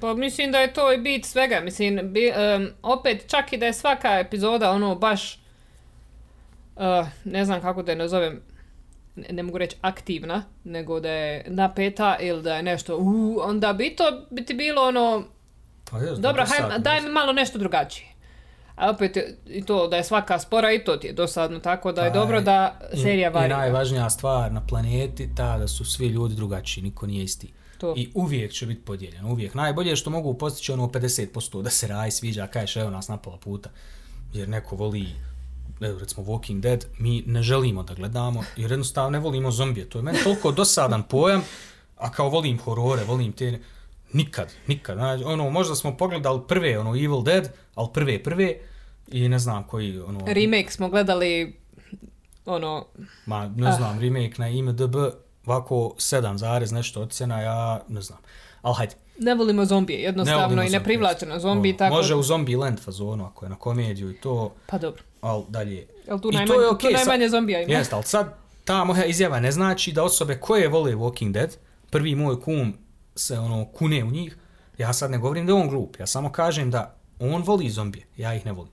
[0.00, 1.60] Pa mislim da je to i bit svega.
[1.60, 5.38] Mislim, bi, em, opet, čak i da je svaka epizoda ono baš,
[6.76, 8.42] uh, ne znam kako da je nazovem,
[9.16, 13.72] ne, ne mogu reći aktivna, nego da je napeta ili da je nešto, uh, onda
[13.72, 15.24] bi to bi ti bilo ono,
[15.90, 18.13] Pa jes, dobro, hajde, daj mi malo nešto drugačije.
[18.76, 22.04] A opet i to da je svaka spora i to ti je dosadno, tako da
[22.04, 23.56] je dobro da I- serija I varira.
[23.58, 27.52] najvažnija stvar na planeti ta da su svi ljudi drugačiji, niko nije isti.
[27.78, 27.94] To.
[27.96, 29.54] I uvijek će biti podijeljen, uvijek.
[29.54, 33.36] Najbolje je što mogu postići ono 50% da se raj sviđa, kažeš evo nas napola
[33.36, 33.70] puta.
[34.32, 35.06] Jer neko voli,
[35.80, 39.88] evo recimo Walking Dead, mi ne želimo da gledamo, jer jednostavno ne volimo zombije.
[39.88, 41.42] To je meni toliko dosadan pojam,
[41.96, 43.60] a kao volim horore, volim te...
[44.14, 44.96] Nikad, nikad.
[44.96, 48.56] Znači, ono, možda smo pogledali prve, ono, Evil Dead, ali prve, prve,
[49.08, 50.20] i ne znam koji, ono...
[50.26, 51.56] Remake smo gledali,
[52.46, 52.86] ono,
[53.26, 54.94] Ma, ne znam, remake na IMDB,
[55.46, 58.18] ovako 7 zarez nešto ocjena, ja ne znam.
[58.62, 58.94] Ali hajde.
[59.18, 60.84] ne volimo zombije, Ne jednostavno volimo i ne zombije.
[60.84, 61.94] privlače na zombi, tako...
[61.94, 65.02] Može u Zombie Land fazonu, ako je na komediju i to, Pa dobro.
[65.20, 65.86] ali dalje.
[66.06, 67.72] Tu I to najmanje, je tu okej, sad- najmanje zombija ima?
[67.72, 71.56] Jeste, ali sad ta moja izjava ne znači da osobe koje vole Walking Dead,
[71.90, 72.74] prvi moj kum
[73.16, 74.36] se ono kune u njih,
[74.78, 78.06] ja sad ne govorim da je on glup, ja samo kažem da on voli zombije,
[78.16, 78.72] ja ih ne volim.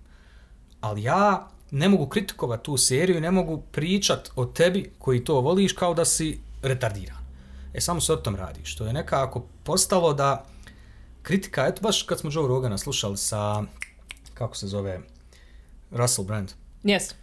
[0.82, 5.42] Ali ja ne mogu kritikovati tu seriju i ne mogu pričat o tebi koji to
[5.42, 7.18] voliš kao da si retardiran.
[7.74, 10.46] E samo se o tom radi, što je nekako postalo da
[11.22, 13.64] kritika, eto baš kad smo Joe Rogana slušali sa,
[14.34, 15.00] kako se zove,
[15.92, 16.52] Russell Brand,
[16.84, 17.14] Yes.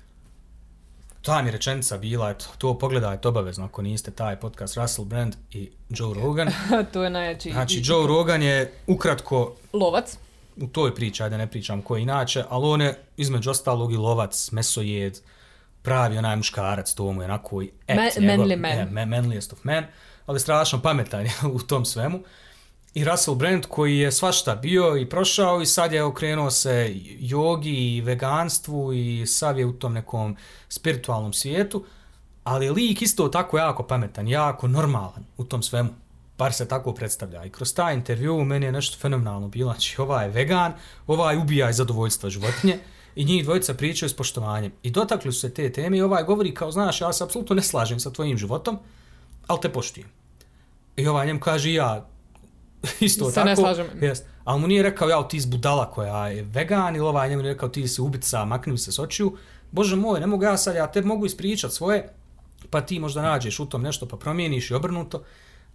[1.23, 5.71] Ta mi rečenica bila, eto, to pogledajte obavezno ako niste taj podcast Russell Brand i
[5.89, 6.49] Joe Rogan.
[6.93, 7.51] to je najjači.
[7.51, 10.17] Znači, Joe Rogan je ukratko Lovac.
[10.57, 13.97] u toj priči, ajde ne pričam ko je inače, ali on je između ostalog i
[13.97, 15.19] lovac, mesojed,
[15.83, 18.71] pravi onaj muškarac, to mu je onako i Ma- act njegov, manly man.
[18.79, 19.85] je, ma- manliest of man,
[20.27, 22.21] ali strašno pametan je u tom svemu.
[22.99, 27.97] I Russell Brand koji je svašta bio i prošao i sad je okrenuo se jogi
[27.97, 30.37] i veganstvu i sav je u tom nekom
[30.69, 31.85] spiritualnom svijetu,
[32.45, 35.91] ali lik isto tako jako pametan, jako normalan u tom svemu.
[36.39, 37.45] Bar se tako predstavlja.
[37.45, 39.73] I kroz taj intervju meni je nešto fenomenalno bilo.
[39.73, 40.73] Znači, ovaj je vegan,
[41.07, 42.79] ovaj ubija iz zadovoljstva životinje
[43.17, 44.73] i njih dvojica pričaju s poštovanjem.
[44.83, 47.63] I dotakli su se te teme i ovaj govori kao, znaš, ja se apsolutno ne
[47.63, 48.79] slažem sa tvojim životom,
[49.47, 50.09] ali te poštujem.
[50.97, 52.09] I ovaj njemu kaže, ja
[53.01, 53.49] isto Se tako.
[53.49, 53.87] ne slažem.
[54.01, 54.27] Jest.
[54.45, 57.53] Ali mu nije rekao, ja, ti si budala koja je vegan, ili ovaj njemu nije
[57.53, 59.37] rekao, ti si ubica, makni se s očiju.
[59.71, 62.15] Bože moj, ne mogu ja sad, ja te mogu ispričat svoje,
[62.71, 65.23] pa ti možda nađeš u tom nešto, pa promijeniš i obrnuto,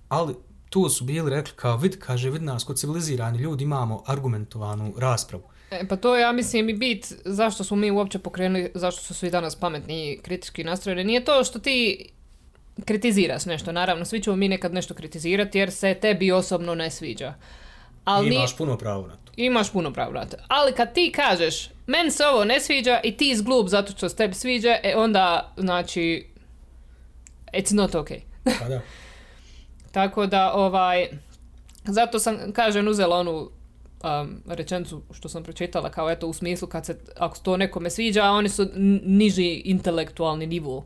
[0.10, 0.36] ali
[0.70, 5.44] tu su bili rekli kao, vid, kaže, vid nas, kod civilizirani ljudi imamo argumentovanu raspravu.
[5.72, 9.30] E, pa to ja mislim, i bit zašto smo mi uopće pokrenuli, zašto su svi
[9.30, 11.04] danas pametni i kritički nastrojeni.
[11.04, 12.10] Nije to što ti
[12.86, 17.34] kritiziraš nešto, naravno, svi ćemo mi nekad nešto kritizirati jer se tebi osobno ne sviđa.
[18.04, 19.32] Ali Imaš puno pravo na to.
[19.36, 20.38] Imaš puno pravo na to.
[20.48, 24.16] Ali kad ti kažeš, meni se ovo ne sviđa i ti izglub zato što se
[24.16, 26.28] tebi sviđa, e onda, znači,
[27.54, 28.20] it's not okay.
[28.60, 28.82] Pa da.
[29.92, 31.08] Tako da, ovaj,
[31.86, 33.50] zato sam, kažem, uzela onu
[34.04, 38.24] um, rečenicu što sam pročitala, kao eto u smislu kad se, ako to nekome sviđa,
[38.24, 38.68] oni su
[39.04, 40.86] niži intelektualni nivo.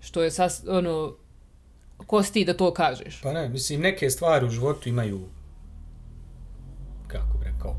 [0.00, 1.14] Što je sas, ono,
[1.98, 3.20] ko si ti da to kažeš?
[3.22, 5.20] Pa ne, mislim, neke stvari u životu imaju,
[7.06, 7.74] kako bi rekao,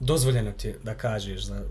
[0.00, 1.64] dozvoljeno ti je da kažeš za...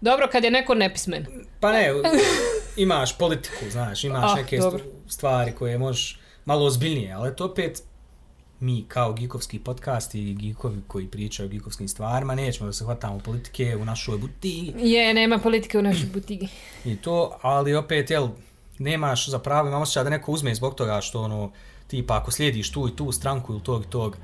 [0.00, 1.26] Dobro, kad je neko nepismen.
[1.60, 1.88] Pa ne,
[2.76, 4.78] imaš politiku, znaš, imaš Ah, neke dobro.
[4.78, 7.82] st- stvari koje možeš malo ozbiljnije, ali to opet
[8.60, 13.18] mi kao geekovski podcast i geekovi koji pričaju o geekovskim stvarima, nećemo da se hvatamo
[13.18, 16.48] politike u našoj butigi Je, nema politike u našoj butigi.
[16.84, 18.28] i to, ali opet, jel,
[18.78, 21.52] nemaš za pravo, imam osjećaj da neko uzme zbog toga što, ono,
[21.86, 24.16] tipa, ako slijediš tu i tu stranku ili tog i tog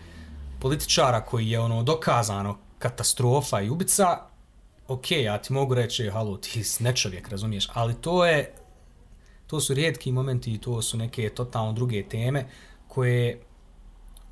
[0.61, 4.19] političara koji je, ono, dokazano katastrofa i ubica,
[4.89, 8.53] ok, ja ti mogu reći, halo, ti si nečovjek, razumiješ, ali to je,
[9.47, 12.47] to su rijetki momenti i to su neke totalno druge teme
[12.89, 13.41] koje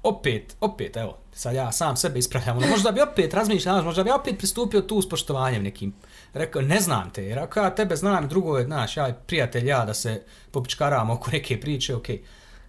[0.02, 4.10] opet, opet, evo, sad ja sam sebe ispravljam, ono, možda bi opet razmišljao, možda bi
[4.10, 5.94] opet pristupio tu s poštovanjem nekim.
[6.32, 9.84] Rekao, ne znam te, jer ako ja tebe znam, drugo je, znaš, ja prijatelj, ja
[9.84, 12.22] da se popičkaramo oko neke priče, okej.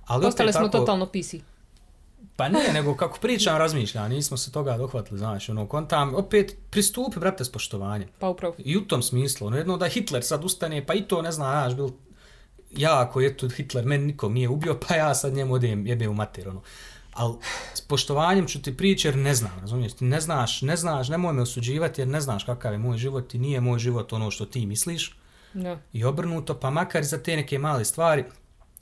[0.06, 1.34] Ali Postali opet smo tako- totalno PC.
[2.36, 7.19] Pa ne, nego kako pričam, razmišljam, nismo se toga dohvatili, znaš, ono, kontam, opet pristupi,
[7.19, 8.10] brate, s poštovanjem.
[8.19, 8.56] Pa upravo.
[8.58, 11.52] I u tom smislu, ono, jedno da Hitler sad ustane, pa i to, ne znam,
[11.52, 11.89] znaš, bil,
[12.72, 16.08] ja ako je tu Hitler, meni nikom nije ubio, pa ja sad njemu odem jebe
[16.08, 16.62] u mater, ono.
[17.13, 17.36] Ali
[17.73, 21.34] s poštovanjem ću ti prići jer ne znam, razumiješ, ti ne znaš, ne znaš, nemoj
[21.34, 24.45] me osuđivati jer ne znaš kakav je moj život i nije moj život ono što
[24.45, 25.17] ti misliš
[25.54, 25.78] Da.
[25.93, 28.26] i obrnuto, pa makar za te neke male stvari,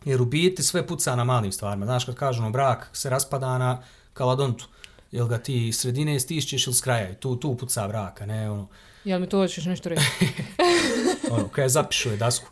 [0.05, 1.85] jer u biti sve puca na malim stvarima.
[1.85, 4.65] Znaš kad kažu ono, brak se raspada na kaladontu,
[5.11, 8.51] jel ga ti iz sredine stišćeš ili s kraja i tu, tu puca braka, ne
[8.51, 8.67] ono,
[9.03, 10.05] Jel mi to hoćeš nešto reći?
[11.31, 12.47] ono, kada je zapišao je dasku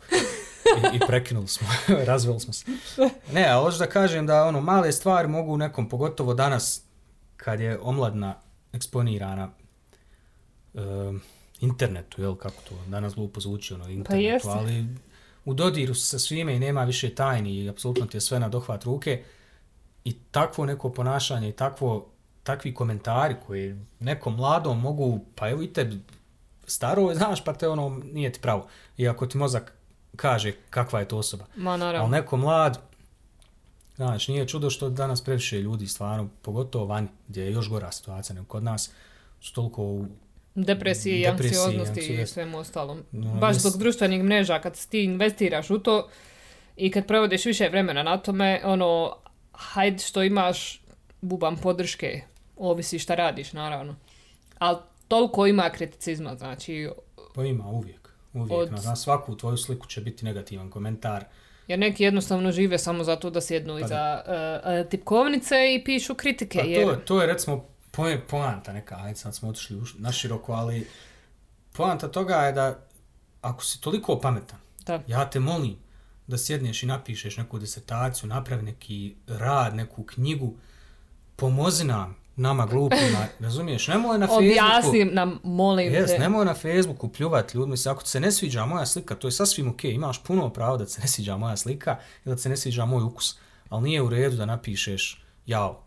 [0.92, 1.68] i, i prekinuli smo,
[2.10, 2.64] razveli smo se.
[3.34, 6.82] Ne, ali hoću da kažem da ono, male stvari mogu nekom, pogotovo danas,
[7.36, 8.34] kad je omladna
[8.72, 9.50] eksponirana
[10.74, 11.20] um,
[11.60, 14.48] internetu, jel, kako to danas glupo zvuči, ono, internetu, jeste.
[14.48, 14.86] ali
[15.44, 18.84] u dodiru sa svime i nema više tajni i apsolutno ti je sve na dohvat
[18.84, 19.24] ruke
[20.04, 22.06] i takvo neko ponašanje i takvo,
[22.42, 26.00] takvi komentari koji nekom mladom mogu, pa evo i tebi,
[26.66, 28.66] staro, znaš, pa te ono, nije ti pravo.
[28.96, 29.79] I ako ti mozak
[30.16, 31.44] kaže kakva je to osoba.
[31.56, 32.08] Ma Ali naravno.
[32.08, 32.80] neko mlad,
[33.96, 38.34] znaš, nije čudo što danas previše ljudi, stvarno, pogotovo vani, gdje je još gora situacija
[38.34, 38.90] nego kod nas,
[39.40, 40.06] su toliko u
[40.54, 43.02] Depresije i Depresiji, anksioznosti i svemu ostalom.
[43.40, 46.08] Baš zbog društvenih mreža, kad ti investiraš u to
[46.76, 49.16] i kad provodiš više vremena na tome, ono,
[49.52, 50.82] hajde što imaš,
[51.20, 52.20] bubam podrške,
[52.56, 53.96] ovisi šta radiš, naravno.
[54.58, 56.88] Ali toliko ima kriticizma, znači,
[57.34, 57.99] Pa ima uvijek.
[58.32, 58.52] Uvijek.
[58.52, 61.24] Od- Na, svaku tvoju sliku će biti negativan komentar.
[61.68, 64.22] jer neki jednostavno žive samo zato da sjednu Pa iza
[64.84, 66.58] uh, tipkovnice i pišu kritike.
[66.58, 66.88] Pa jer...
[66.88, 70.86] to, to je recimo po, poanta neka, ajde sad smo otišli u, na široko, ali
[71.72, 72.86] poanta toga je da
[73.42, 75.02] ako si toliko pametan, Da.
[75.06, 75.76] ja te molim
[76.26, 80.54] da sjedneš i napišeš neku disertaciju, napravi neki rad, neku knjigu,
[81.36, 84.50] pomozi nam, nama glupima, razumiješ, nemoj na Facebooku...
[84.50, 86.18] Objasni nam, molim te.
[86.18, 89.32] nemoj na Facebooku pljuvat ljudi, mislim, ako ti se ne sviđa moja slika, to je
[89.32, 92.56] sasvim ok, imaš puno pravo da se ne sviđa moja slika ili da se ne
[92.56, 95.82] sviđa moj ukus, ali nije u redu da napišeš, jao,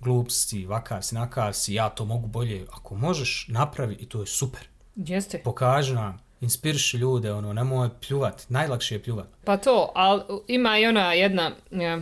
[0.00, 4.20] glup si, vakav si, nakav si, ja to mogu bolje, ako možeš, napravi i to
[4.20, 4.68] je super.
[4.96, 5.40] Jeste.
[5.44, 9.26] Pokaži nam, inspiriši ljude, ono, nemoj pljuvat, najlakše je pljuvat.
[9.44, 12.00] Pa to, ali ima i ona jedna, ja,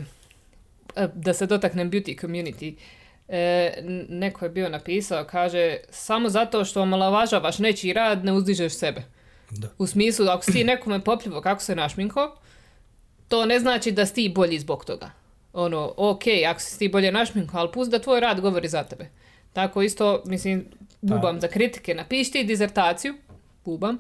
[0.97, 2.75] e, da se dotaknem beauty community,
[3.29, 3.75] e,
[4.09, 9.03] neko je bio napisao, kaže, samo zato što omalovažavaš nečiji rad, ne uzdižeš sebe.
[9.51, 9.69] Da.
[9.79, 12.37] U smislu, ako si ti nekome popljivo kako se našminko,
[13.29, 15.11] to ne znači da si ti bolji zbog toga.
[15.53, 19.09] Ono, ok, ako si ti bolje našminko, ali pusti da tvoj rad govori za tebe.
[19.53, 20.67] Tako isto, mislim,
[21.01, 21.95] bubam za kritike.
[21.95, 23.15] Napiši ti dizertaciju,
[23.65, 23.99] bubam,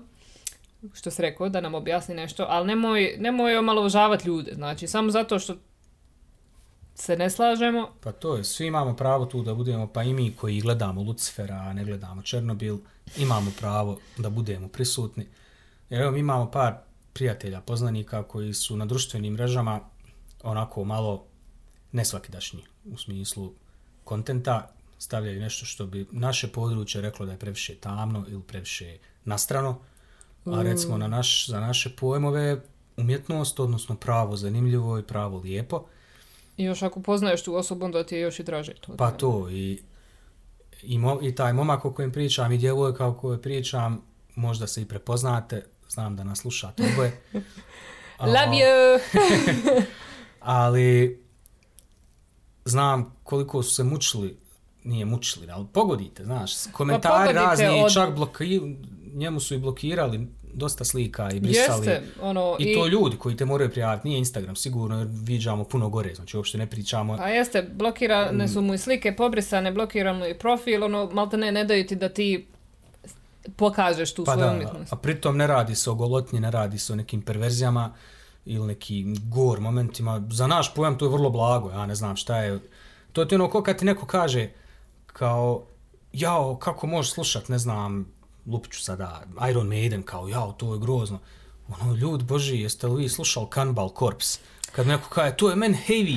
[0.94, 4.54] što se rekao, da nam objasni nešto, ali nemoj, nemoj omalovažavati ljude.
[4.54, 5.56] Znači, samo zato što
[7.00, 10.32] se ne slažemo, Pa to je, svi imamo pravo tu da budemo, pa i mi
[10.36, 12.78] koji gledamo Lucifera, a ne gledamo Černobil,
[13.16, 15.26] imamo pravo da budemo prisutni.
[15.90, 16.74] Jer evo mi imamo par
[17.12, 19.80] prijatelja, poznanika koji su na društvenim mrežama
[20.42, 21.24] onako malo
[21.92, 23.52] nesvakidašnji u smislu
[24.04, 29.78] kontenta, stavljaju nešto što bi naše područje reklo da je previše tamno ili previše nastrano,
[30.46, 32.60] a recimo na naš, za naše pojmove
[32.96, 35.84] umjetnost, odnosno pravo zanimljivo i pravo lijepo,
[36.58, 38.96] i još ako poznaješ tu osobu, onda ti je još i draže to.
[38.96, 39.82] Pa to i,
[40.82, 44.02] i, mo, i taj momak o kojem pričam i djevojka o kojoj pričam,
[44.34, 47.20] možda se i prepoznate, znam da nas slušate oboje.
[48.20, 49.00] Love you!
[50.40, 51.20] Ali
[52.64, 54.38] znam koliko su se mučili
[54.84, 58.60] nije mučili, ali pogodite, znaš, komentari Pa pogodite razni, od- čak bloki,
[59.14, 61.86] njemu su i blokirali dosta slika i brisali.
[61.86, 65.88] Jeste, ono, I, to ljudi koji te moraju prijaviti, nije Instagram, sigurno, jer viđamo puno
[65.88, 67.16] gore, znači uopšte ne pričamo.
[67.16, 68.48] Pa jeste, blokirane Mm.
[68.48, 72.08] su mu i slike, pobrisane, blokirano i profil, ono, malte ne, ne daju ti da
[72.08, 72.46] ti
[73.56, 74.92] pokažeš tu Pa svoju da, umjetnost.
[74.92, 77.94] a pritom ne radi se o golotnji, ne radi se o nekim perverzijama
[78.44, 80.22] ili nekim gor momentima.
[80.30, 82.58] Za naš pojam to je vrlo blago, ja ne znam šta je.
[83.12, 84.48] To ti ono ko kad ti neko kaže
[85.06, 85.62] kao,
[86.12, 88.06] jao, kako možeš slušat, ne znam,
[88.48, 91.18] lupiću sada, Iron Maiden, kao, jao, to je grozno.
[91.68, 94.38] Ono, ljud boži, jeste li vi slušali Cannibal Corpse?
[94.72, 96.16] Kad neko kaže, to je men heavy.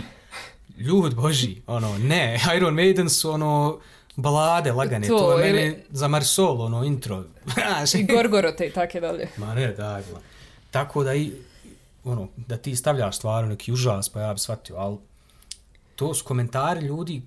[0.77, 3.79] Ljud boži, ono, ne, Iron Maiden su ono,
[4.15, 7.23] balade lagane, to, To, je ili- meni za Marsol, ono, intro.
[7.95, 9.27] I Gorgorote i tako dalje.
[9.37, 10.19] Ma ne, da, gla.
[10.71, 11.31] Tako da i,
[12.03, 14.97] ono, da ti stavljaš stvarno neki užas, pa ja bi shvatio, ali
[15.95, 17.21] to su komentari ljudi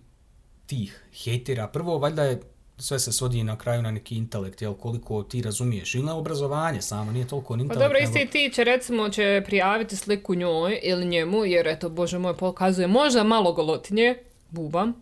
[0.67, 1.69] tih hejtera.
[1.69, 2.43] Prvo, valjda je
[2.79, 6.83] sve se svodi na kraju na neki intelekt, jel, koliko ti razumiješ, ili na obrazovanje
[6.83, 7.85] samo, nije toliko ni Pa intelekt.
[7.85, 12.19] dobro, nego- isti ti će recimo će prijaviti sliku njoj ili njemu, jer eto, bože
[12.19, 14.15] moj, pokazuje možda malo golotinje,
[14.51, 14.95] bubam,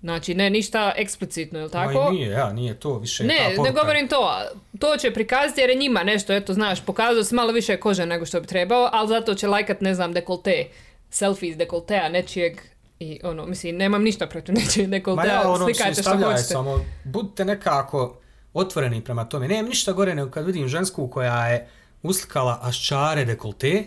[0.00, 2.10] znači ne ništa eksplicitno, ili Ma i tako?
[2.10, 3.72] nije, ja, nije to više ta Ne, ne poruka.
[3.74, 4.30] govorim to,
[4.78, 8.26] to će prikazati jer je njima nešto, eto, znaš, pokazao se malo više kože nego
[8.26, 10.66] što bi trebao, ali zato će lajkat, ne znam, dekolte,
[11.10, 12.60] selfie iz dekoltea nečijeg
[13.00, 16.42] i ono, mislim, nemam ništa protiv Ma dekoltea, ja, ono, slikajte što hoćete.
[16.42, 18.18] samo, budite nekako
[18.54, 19.48] otvoreni prema tome.
[19.48, 21.68] Nemam ništa gore nego kad vidim žensku koja je
[22.02, 23.84] uslikala aščare dekolte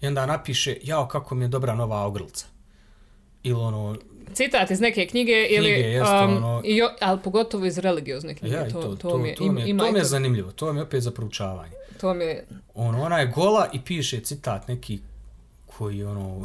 [0.00, 2.46] i onda napiše, jao, kako mi je dobra nova ogrlica.
[3.42, 3.96] Ili ono,
[4.34, 8.54] Citat iz neke knjige ili, Knjige, jeste, um, ono- i ali pogotovo iz religiozne knjige,
[8.54, 10.72] ja, to, to, to, mi je, to, mi je, ima to mi je zanimljivo, to
[10.72, 11.72] mi je opet za proučavanje.
[12.00, 14.98] to mi je, Ono, ona je gola i piše citat neki
[15.66, 16.44] koji, ono,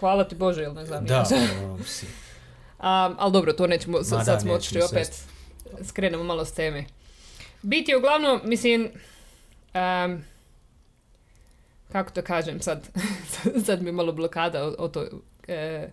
[0.00, 1.04] hvala ti Bože, ili ne znam.
[1.06, 1.24] da,
[2.78, 5.28] A, ali dobro, to nećemo, sad, Ma sad da, smo otišli opet, svest.
[5.82, 6.84] skrenemo malo s teme.
[7.62, 8.90] Bit je uglavnom, mislim,
[9.74, 10.24] em,
[11.92, 12.88] kako to kažem sad,
[13.66, 15.04] sad mi je malo blokada o, o to.
[15.48, 15.88] e,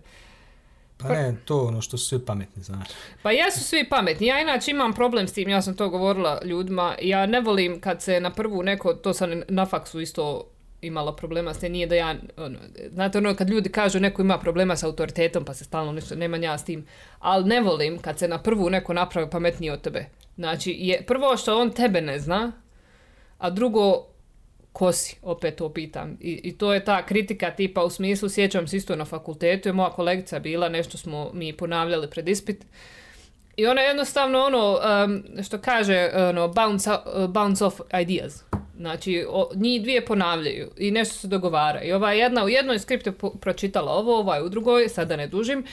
[0.96, 2.88] pa ne, to ono što su svi pametni, znaš.
[3.22, 4.26] Pa jesu svi pametni.
[4.26, 6.94] Ja inače imam problem s tim, ja sam to govorila ljudima.
[7.02, 10.44] Ja ne volim kad se na prvu neko, to sam na faksu isto
[10.82, 12.58] imala problema s tim, nije da ja, ono,
[12.92, 16.42] znate ono kad ljudi kažu neko ima problema s autoritetom pa se stalno nešto, nemam
[16.42, 16.86] ja s tim,
[17.18, 20.04] ali ne volim kad se na prvu neko napravi pametniji od tebe.
[20.36, 22.52] Znači, je, prvo što on tebe ne zna,
[23.38, 24.06] a drugo,
[24.72, 26.16] ko si, opet to pitam.
[26.20, 29.72] I, I to je ta kritika tipa u smislu, sjećam se isto na fakultetu, je
[29.72, 32.64] moja kolegica bila, nešto smo mi ponavljali pred ispit,
[33.58, 38.44] i ona jednostavno ono, um, što kaže, ono, bounce, uh, bounce off ideas.
[38.78, 41.82] Znači, o, njih dvije ponavljaju i nešto se dogovara.
[41.82, 45.64] I ova jedna u jednoj skriptu pročitala ovo, ovaj u drugoj, sada ne dužim.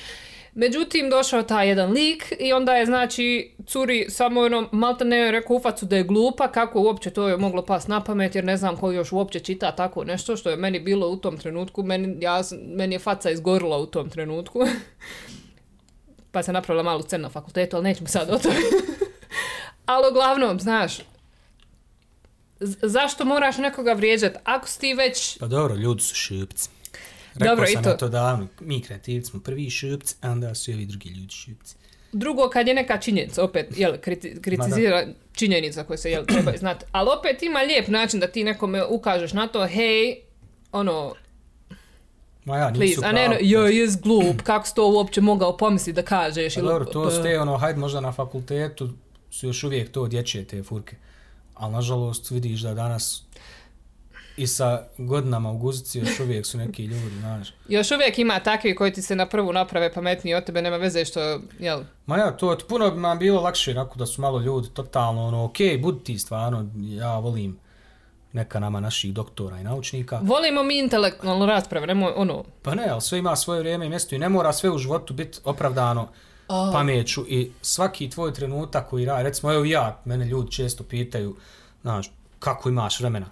[0.53, 5.55] Međutim, došao taj jedan lik i onda je, znači, curi samo ono, malte ne rekao
[5.55, 8.57] u facu da je glupa, kako uopće to je moglo pas na pamet, jer ne
[8.57, 11.83] znam ko još uopće čita tako nešto, što je meni bilo u tom trenutku.
[11.83, 12.41] Meni, ja,
[12.75, 14.59] meni je faca izgorila u tom trenutku.
[16.31, 18.55] pa sam napravila malu scenu na fakultetu, ali nećemo sad o tome.
[19.85, 20.99] ali uglavnom, znaš,
[22.81, 24.37] zašto moraš nekoga vrijeđati?
[24.43, 25.37] Ako si ti već...
[25.37, 26.69] Pa dobro, ljudi su šupci.
[27.33, 30.55] Rekao Dobro, i sam to- ja to davno, mi kreativci smo prvi šupci, a onda
[30.55, 31.75] su i ovi drugi ljudi šupci.
[32.11, 36.85] Drugo, kad je neka činjenica, opet, jel, kriti, kritizira činjenica koje se, jel, treba znati.
[36.91, 40.15] Ali opet ima lijep način da ti nekome ukažeš na to, hej,
[40.71, 41.13] ono,
[42.45, 43.49] Ma ja, nisu please, a ne, pravi.
[43.49, 47.11] joj, jes glup, kako si to uopće mogao pomisliti da kažeš, Pa ili, dobro, to
[47.11, 48.89] ste, ono, hajde možda na fakultetu
[49.31, 50.95] su još uvijek to dječje te furke.
[51.55, 53.23] Ali nažalost vidiš da danas
[54.37, 57.53] i sa godinama u guzici još uvijek su neki ljudi, znaš.
[57.67, 61.05] Još uvijek ima takvi koji ti se na prvu naprave pametniji od tebe, nema veze
[61.05, 64.69] što, jel, Ma ja, to puno bi nam bilo lakše onako da su malo ljudi
[64.73, 67.59] totalno ono, ok, budi ti stvarno, ja volim
[68.33, 70.19] neka nama naših doktora i naučnika.
[70.23, 74.15] volimo mi intelektualnu raspravu, nemoj, ono, Pa ne, ali sve ima svoje vrijeme i mjesto
[74.15, 76.07] i ne mora sve u životu biti opravdano
[76.47, 81.35] pameću i svaki tvoj trenutak koji radi, recimo evo ja, mene ljudi često pitaju,
[81.81, 83.29] znaš, kako imaš vremena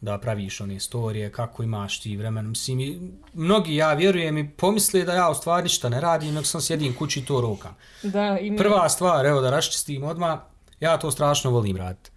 [0.00, 3.00] da praviš one storije, kako imaš ti vremena, mislim, i
[3.34, 6.94] mnogi, ja vjerujem i pomisle da ja u stvari ništa ne radim, nego sam sjedim
[6.94, 7.76] kući i to rokam.
[8.02, 8.56] da, ima...
[8.56, 10.38] Prva stvar, evo da raščistim odmah,
[10.80, 12.10] ja to strašno volim raditi.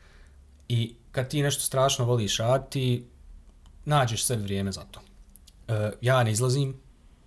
[0.69, 3.07] I kad ti nešto strašno voliš raditi,
[3.85, 4.99] nađeš sebi vrijeme za to.
[5.67, 6.82] E, ja ne izlazim,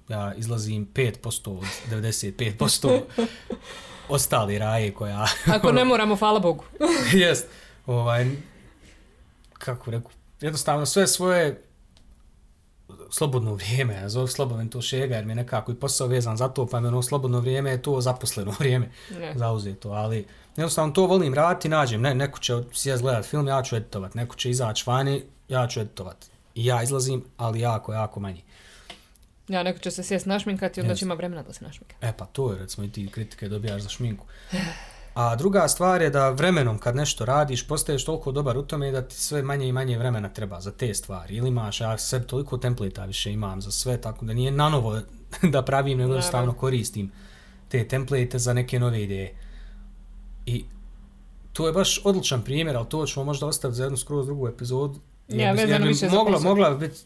[0.08, 3.00] ja izlazim 5% od 95%
[4.08, 5.26] ostali raje koja...
[5.46, 6.64] Ako ne moramo, hvala Bogu.
[13.10, 16.48] slobodno vrijeme, ja zovem slobodno to šega jer mi je nekako i posao vezan za
[16.48, 19.32] to, pa mi ono slobodno vrijeme je to zaposleno vrijeme Ne.
[19.36, 20.26] zauzeto, ali
[20.56, 24.36] jednostavno to volim raditi, nađem, ne, neko će sjest gledat film, ja ću editovat, neko
[24.36, 26.16] će izaći vani, ja ću editovat.
[26.54, 28.40] I ja izlazim, ali jako, jako manje.
[29.48, 31.96] Ja, neko će se sjest našminkati i onda će ima vremena da se našminka.
[32.00, 34.26] E pa to je recimo i ti kritike dobijaš za šminku.
[35.16, 39.02] A druga stvar je da vremenom kad nešto radiš postaješ toliko dobar u tome da
[39.02, 41.36] ti sve manje i manje vremena treba za te stvari.
[41.36, 45.00] Ili imaš, ja sebi toliko templeta više imam za sve, tako da nije nanovo
[45.52, 47.12] da pravim, nego jednostavno koristim
[47.68, 49.34] te template za neke nove ideje.
[50.46, 50.64] I
[51.52, 55.00] to je baš odličan primjer, ali to ćemo možda ostaviti za jednu skroz drugu epizodu.
[55.28, 57.00] Ja, bi- vezano bi više mogla, mogla bi biti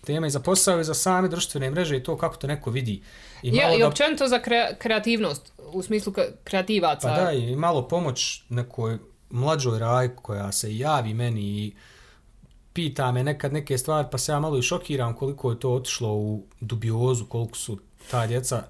[0.00, 3.02] tema i za posao i za same društvene mreže i to kako to neko vidi.
[3.42, 6.12] I Ja, malo i da općenito za kre- kreativnost, u smislu
[6.44, 7.08] kreativaca.
[7.08, 8.98] Pa da, i malo pomoć nekoj
[9.30, 11.72] mlađoj raj koja se javi meni i
[12.72, 16.08] pita me nekad neke stvari, pa se ja malo i šokiram koliko je to otišlo
[16.10, 17.78] u dubiozu, koliko su
[18.10, 18.62] ta djeca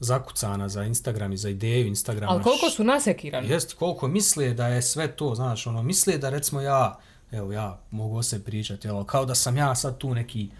[0.00, 2.32] zakucana za Instagram i za ideju Instagrama.
[2.32, 3.48] Ali koliko su nasekirani?
[3.48, 6.98] Jest, koliko misle da je sve to, znaš, ono, misle da recimo ja,
[7.32, 10.50] evo ja mogu o sebi pričati, kao da sam ja sad tu neki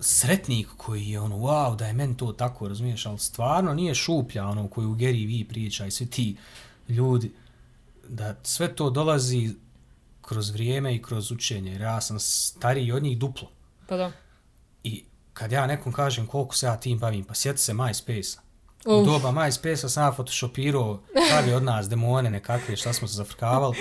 [0.00, 4.46] sretnik koji je ono, wow, da je meni to tako, razumiješ, ali stvarno nije šuplja,
[4.46, 6.36] ono, koju Gary Vee priča i svi ti
[6.88, 7.32] ljudi,
[8.08, 9.54] da sve to dolazi
[10.22, 13.50] kroz vrijeme i kroz učenje, jer ja sam stariji od njih duplo.
[13.88, 14.12] Pa da.
[14.84, 18.40] I kad ja nekom kažem koliko se ja tim bavim, pa sjeti se MySpace-a.
[18.86, 19.06] U Uf.
[19.06, 23.76] doba MySpace-a sam ja photoshopirao, pravi od nas demone nekakve, šta smo se zafrkavali.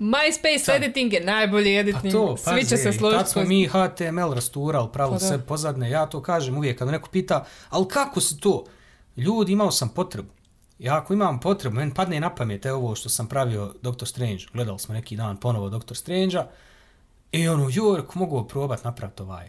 [0.00, 2.12] MySpace editing je najbolji Pa editing.
[2.12, 3.18] to, Svi će se složiti.
[3.18, 5.90] Tad smo mi HTML rasturali, pravili Pa sve pozadne.
[5.90, 8.64] Ja to kažem uvijek kad me neko pita, ali kako se to?
[9.16, 10.28] Ljudi, imao sam potrebu.
[10.78, 14.44] Ja ako imam potrebu, meni padne na pamet, evo ovo što sam pravio Doctor Strange.
[14.52, 16.46] Gledali smo neki dan ponovo Doctor Strange-a.
[17.32, 19.48] I ono, joj, ako mogu probat napraviti ovaj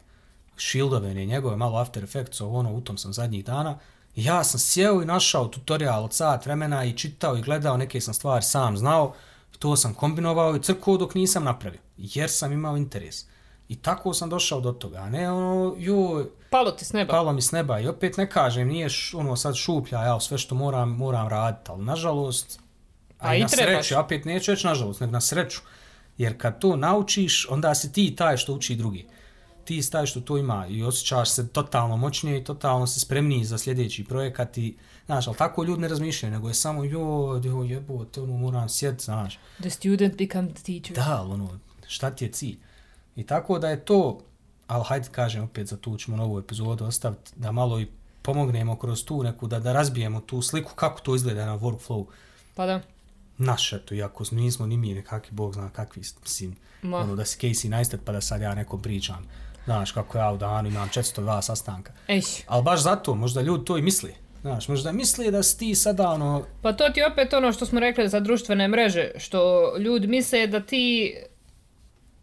[0.58, 3.80] shieldove, ne njegove, malo After Effects, ovo ono, u tom sam zadnjih dana.
[4.16, 8.14] Ja sam sjeo i našao tutorial od sat vremena i čitao i gledao, neke sam
[8.14, 9.14] stvari sam znao.
[9.60, 11.80] To sam kombinovao i crkao dok nisam napravio.
[11.98, 13.26] Jer sam imao interes.
[13.68, 17.12] I tako sam došao do toga, a ne ono, joj, Palo ti s neba.
[17.14, 17.80] palo mi s neba.
[17.80, 21.72] I opet ne kažem, nije š, ono sad šuplja, ja sve što moram, moram raditi,
[21.72, 22.60] ali nažalost,
[23.20, 23.86] A i na trebaš.
[23.88, 25.60] sreću, opet neću reći nažalost, nego na sreću.
[26.18, 29.08] Jer kad to naučiš, onda si ti taj što uči drugi.
[29.66, 33.46] Ti si taj što to ima i osjećaš se totalno moćnije i totalno se spremniji
[33.46, 37.72] za sljedeći projekat i, znaš, ali tako ljudi ne razmišljaju, nego je samo, joj, joj,
[37.72, 39.40] jebote, ono, moram sjet, znaš.
[39.60, 40.96] The student become the teacher.
[40.96, 42.58] Da, ono, šta ti je cilj?
[43.16, 44.20] I tako da je to,
[44.68, 47.88] ali hajde kažem opet za tu ćemo novu epizodu ostaviti, da malo i
[48.22, 52.06] pomognemo kroz tu neku, da, da razbijemo tu sliku kako to izgleda na workflow
[52.56, 52.82] Pa da.
[53.38, 56.98] naš, eto, iako nismo ni mi nekakvi, bog zna kakvi, mislim, Ma.
[56.98, 59.28] ono, da si Casey Neistat pa da sad ja nekom pričam.
[59.66, 61.94] Znaš, kako ja u danu imam 402 sastanka.
[62.08, 62.22] Ej.
[62.48, 64.16] Ali baš zato, možda ljudi to i misli.
[64.42, 67.80] Znaš, možda misle da si ti sada ono, Pa to ti opet ono što smo
[67.80, 71.16] rekli za društvene mreže, što ljudi misle da ti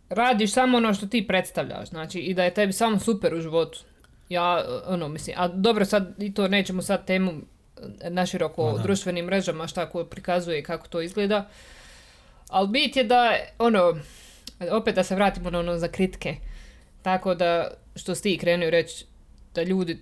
[0.08, 3.80] radiš samo ono što ti predstavljaš, znači i da je tebi samo super u životu.
[4.28, 7.32] Ja, ono, mislim, a dobro sad, i to nećemo sad temu
[8.08, 11.48] naširoko Ma o društvenim mrežama, šta ko prikazuje i kako to izgleda.
[12.48, 13.96] Ali bit je da, ono,
[14.70, 16.36] opet da se vratimo na ono za kritike.
[17.02, 19.04] Tako da, što si ti krenuo reći,
[19.54, 19.98] da ljudi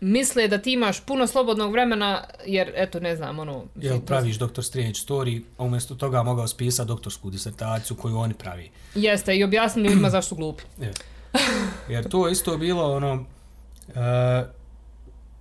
[0.00, 3.64] misle da ti imaš puno slobodnog vremena, jer, eto, ne znam, ono...
[3.76, 4.62] jel praviš Dr.
[4.62, 8.70] Strange story, a umjesto toga mogao spisati doktorsku disertaciju koju oni pravi.
[8.94, 10.62] Jeste, i objasnili ljudima zašto su glupi.
[10.80, 10.92] Je.
[11.94, 13.24] Jer to isto bilo ono
[13.88, 14.44] e,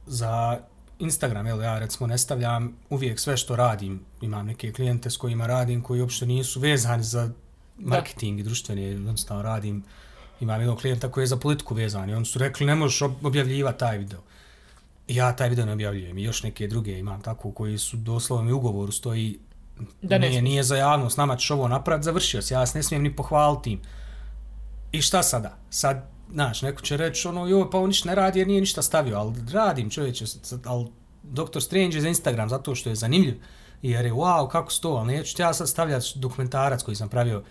[0.05, 0.59] za
[0.99, 4.05] Instagram, jel ja recimo ne stavljam uvijek sve što radim.
[4.21, 7.29] Imam neke klijente s kojima radim koji uopšte nisu vezani za
[7.77, 9.83] marketing i društvene, jednostavno radim.
[10.45, 13.27] Imam jednog klijenta koji je za politiku vezan i oni su rekli ne možeš ob-
[13.27, 14.19] objavljivati taj video.
[15.07, 18.45] I ja taj video ne objavljujem i još neke druge imam tako koji su doslovno
[18.45, 19.39] mi ugovoru stoji
[20.01, 22.83] Da ne nije, nije za javnost, nama ćeš ovo napraviti, završio si, ja se ne
[22.83, 23.81] smijem ni pohvaliti im.
[24.91, 25.57] I šta sada?
[25.69, 28.81] Sad, znaš, neko će reći, ono, joj, pa on ništa ne radi jer nije ništa
[28.81, 30.25] stavio, ali radim čovječe,
[30.65, 30.87] ali
[31.23, 31.61] Dr.
[31.61, 33.41] Strange je za Instagram zato što je zanimljiv,
[33.81, 37.09] jer je, wow, kako se to, ali neću ti ja sad stavljati dokumentarac koji sam
[37.09, 37.43] pravio,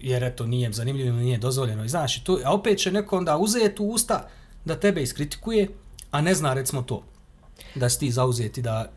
[0.00, 3.36] jer eto, nije zanimljiv ili nije dozvoljeno, i znaš, to, a opet će neko onda
[3.36, 4.28] uzeti u usta
[4.64, 5.68] da tebe iskritikuje,
[6.10, 7.02] a ne zna recimo to,
[7.74, 8.90] da si ti zauzeti da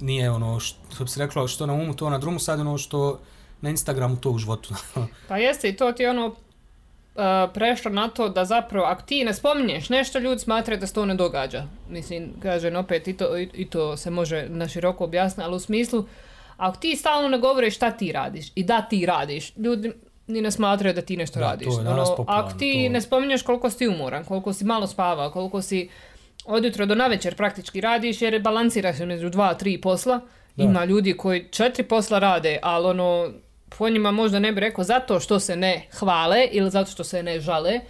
[0.00, 3.20] nije ono što bi se reklo što na umu to na drumu sad ono što
[3.60, 4.74] na Instagramu to u životu.
[5.28, 6.34] Pa jeste, i to ti ono uh,
[7.54, 11.06] prešlo na to da zapravo, ako ti ne spominješ nešto, ljudi smatraju da se to
[11.06, 11.66] ne događa.
[11.90, 15.60] Mislim, kažem opet, i to, i, i to se može na široko objasniti, ali u
[15.60, 16.04] smislu,
[16.56, 19.92] ako ti stalno ne govoriš šta ti radiš i da ti radiš, ljudi
[20.28, 21.66] ni ne smatraju da ti nešto Da, to radiš.
[21.68, 24.86] je danas Ono, popularno, ako ti to- ne spominješ koliko si umoran, koliko si malo
[24.86, 25.88] spavao, koliko si
[26.46, 30.20] od jutra do navečer praktički radiš jer balansiraš između dva, tri posla.
[30.56, 30.64] Da.
[30.64, 33.28] Ima ljudi koji četiri posla rade, ali ono,
[33.70, 37.22] po njima možda ne bi rekao zato što se ne hvale ili zato što se
[37.22, 37.80] ne žale,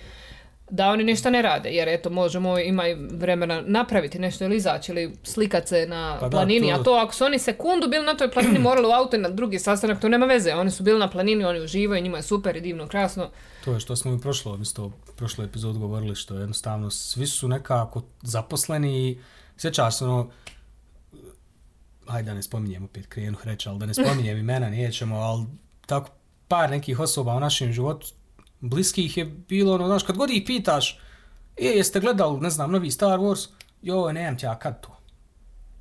[0.71, 5.16] da oni ništa ne rade, jer eto možemo imaju vremena napraviti nešto ili izaći ili
[5.23, 8.14] slikat se na Pa da, planini, to- a to ako su oni sekundu bili na
[8.14, 10.99] toj planini morali u auto i na drugi sastanak, to nema veze, oni su bili
[10.99, 13.31] na planini, oni uživaju, njima je super i divno, krasno.
[13.64, 18.03] To je što smo i prošlo, isto prošlo epizod govorili, što jednostavno svi su nekako
[18.23, 19.19] zaposleni i
[19.57, 20.31] sjećaš se ono,
[22.07, 25.45] hajde da ne spominjem opet krenu reći, ali da ne spominjem imena, nećemo, ali
[25.87, 26.11] tako
[26.49, 28.07] par nekih osoba u našem životu
[28.61, 31.01] bliskih je bilo, ono, znaš, kad god ih pitaš,
[31.57, 33.49] e, jeste gledali, ne znam, novi Star Wars,
[33.83, 34.99] joj, nemam ti ja kad to.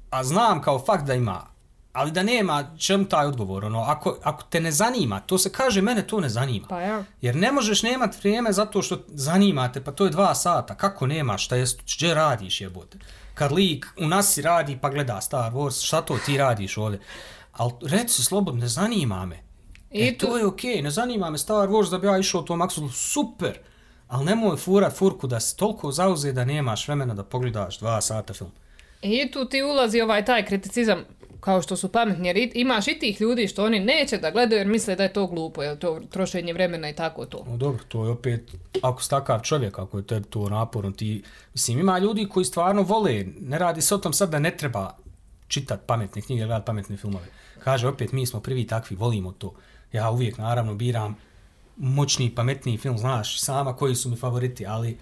[0.09, 1.47] A znam kao fakt da ima,
[1.93, 5.81] ali da nema čemu taj odgovor, ono, ako, ako te ne zanima, to se kaže,
[5.81, 6.67] mene to ne zanima.
[6.67, 7.03] Pa ja.
[7.21, 10.75] Jer ne možeš nemat vrijeme zato što zanimate, pa to je dva sata.
[10.75, 12.97] Kako nemaš, šta jest, gdje radiš jebote?
[13.33, 16.99] Kad lik u nasi radi pa gleda Star Wars, šta to ti radiš ovdje?
[17.53, 19.46] Ali reci slobodno, ne zanima me.
[19.91, 22.41] I e, tu- to je okej, ne zanima me Star Wars da bi ja išao
[22.41, 23.57] u tom Axelu, super.
[24.07, 28.33] Ali nemoj furat furku da si toliko zauze da nemaš vremena da pogledaš dva sata
[28.33, 28.51] film.
[29.01, 31.05] I tu ti ulazi ovaj taj kriticizam
[31.39, 34.67] kao što su pametni, jer imaš i tih ljudi što oni neće da gledaju jer
[34.67, 37.45] misle da je to glupo, jer to trošenje vremena i tako to.
[37.47, 41.23] No dobro, to je opet, ako si takav čovjek, ako je tebi to naporno, ti,
[41.53, 44.95] mislim, ima ljudi koji stvarno vole, ne radi se o tom sad da ne treba
[45.47, 47.25] čitat pametne knjige, gledat pametne filmove.
[47.63, 49.53] Kaže, opet, mi smo prvi takvi, volimo to.
[49.91, 51.15] Ja uvijek, naravno, biram
[51.77, 54.97] moćniji, pametniji film, znaš, sama koji su mi favoriti, ali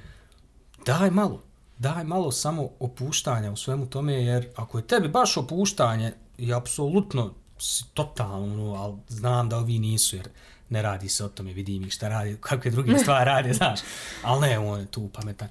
[0.85, 1.43] daj malo,
[1.77, 7.33] daj malo samo opuštanja u svemu tome, jer ako je tebi baš opuštanje, i apsolutno
[7.59, 10.29] si totalno, ali znam da ovi nisu, jer
[10.69, 13.79] ne radi se o tome, vidim ih šta radi, kakve druge stvari rade, znaš,
[14.23, 15.47] ali ne, on je tu pametan.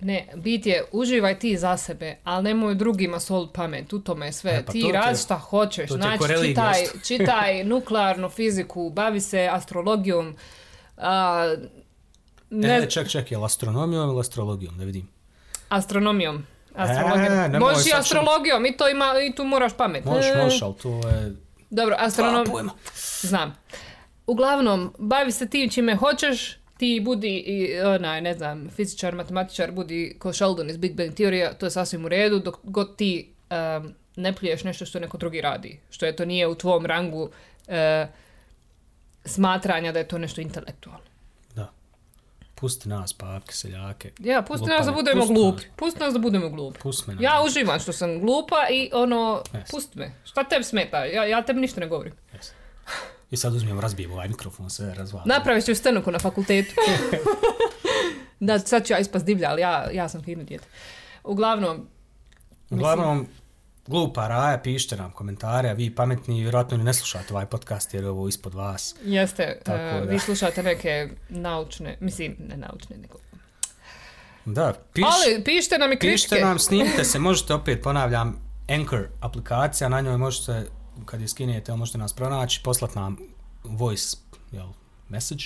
[0.00, 4.32] Ne, bit je, uživaj ti za sebe, ali nemoj drugima sol pamet, u tome je
[4.32, 4.50] sve.
[4.50, 10.36] E, pa ti radi šta hoćeš, znači čitaj, čitaj nuklearnu fiziku, bavi se astrologijom,
[10.96, 11.54] a,
[12.50, 15.08] ne, Ne, ček, ček, je li astronomijom ili astrologijom, da vidim.
[15.68, 16.46] astronomijom.
[16.74, 17.54] Astrologijom.
[17.54, 20.04] E, Možeš i astrologijom, i to ima, i tu moraš pamet.
[20.04, 21.36] Možeš, E, možeš, ali to je...
[21.70, 22.70] Dobro, astronom...
[23.20, 23.54] Znam.
[24.26, 30.16] Uglavnom, bavi se tim čime hoćeš, ti budi i onaj, ne znam, fizičar, matematičar, budi
[30.18, 33.94] ko Sheldon iz Big Bang teorija, to je sasvim u redu, dok god ti um,
[34.16, 35.80] ne pljuješ nešto što neko drugi radi.
[35.90, 37.30] Što je to nije u tvom rangu
[37.68, 38.06] e,
[39.24, 41.04] smatranja da je to nešto intelektualno.
[41.54, 41.70] Da.
[42.54, 44.10] Pusti nas, papke, seljake.
[44.18, 45.62] Ja, pusti nas da budemo Pusti glupi.
[45.62, 45.76] nas.
[45.76, 46.78] Pusti nas da budemo glupi.
[46.80, 49.70] Pusti me na Ja uživam što sam glupa i ono, Yes.
[49.70, 50.12] pusti me.
[50.24, 51.04] Šta tebi smeta?
[51.04, 52.12] Ja, ja tebi ništa ne govorim.
[52.34, 52.50] Yes.
[53.30, 55.28] I sad uzmem, razbijem ovaj mikrofon, sve razvalim.
[55.28, 56.74] Napravit ću stenuku na fakultetu.
[58.40, 60.64] da, sad ću ja ispast divlja, ali ja, ja sam fino djete.
[61.24, 61.88] Uglavnom,
[62.70, 63.26] Uglavnom,
[63.86, 68.04] glupa raja, pišite nam komentare, a vi pametni vjerojatno ni ne slušate ovaj podcast jer
[68.04, 68.94] je ovo ispod vas.
[69.04, 70.10] jeste, Tako eh, da.
[70.12, 73.18] vi slušate neke naučne, mislim, ne naučne, nego...
[74.44, 76.12] Da, piš, ali pišite nam i kritike.
[76.12, 80.66] pišite nam, snimite se, možete opet, ponavljam, Anchor aplikacija, na njoj možete,
[81.04, 83.16] kad je skinete, možete nas pronaći, poslat nam
[83.64, 84.16] voice
[84.52, 84.68] jel,
[85.08, 85.44] message,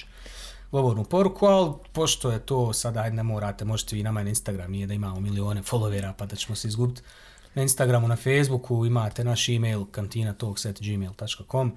[0.72, 4.70] govornu poruku, ali pošto je to sada, ajde ne morate, možete vi nama na Instagram,
[4.70, 7.02] nije da imamo milione followera pa da ćemo se izgubiti.
[7.54, 11.72] Na Instagramu, na Facebooku imate naš email kantinatalks.gmail.com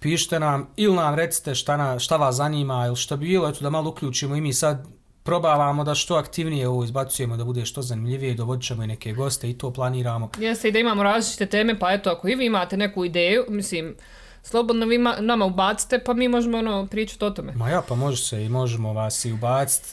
[0.00, 3.70] Pišite nam ili nam recite šta, na, šta vas zanima ili šta bilo, eto da
[3.70, 4.86] malo uključimo i mi sad
[5.26, 9.50] probavamo da što aktivnije ovo izbacujemo, da bude što zanimljivije, dovodit ćemo i neke goste
[9.50, 10.30] i to planiramo.
[10.38, 13.94] Jeste i da imamo različite teme, pa eto, ako i vi imate neku ideju, mislim,
[14.42, 17.52] slobodno vi ma- nama ubacite, pa mi možemo ono, pričati o tome.
[17.52, 19.88] Ma ja, pa može se i možemo vas i ubaciti.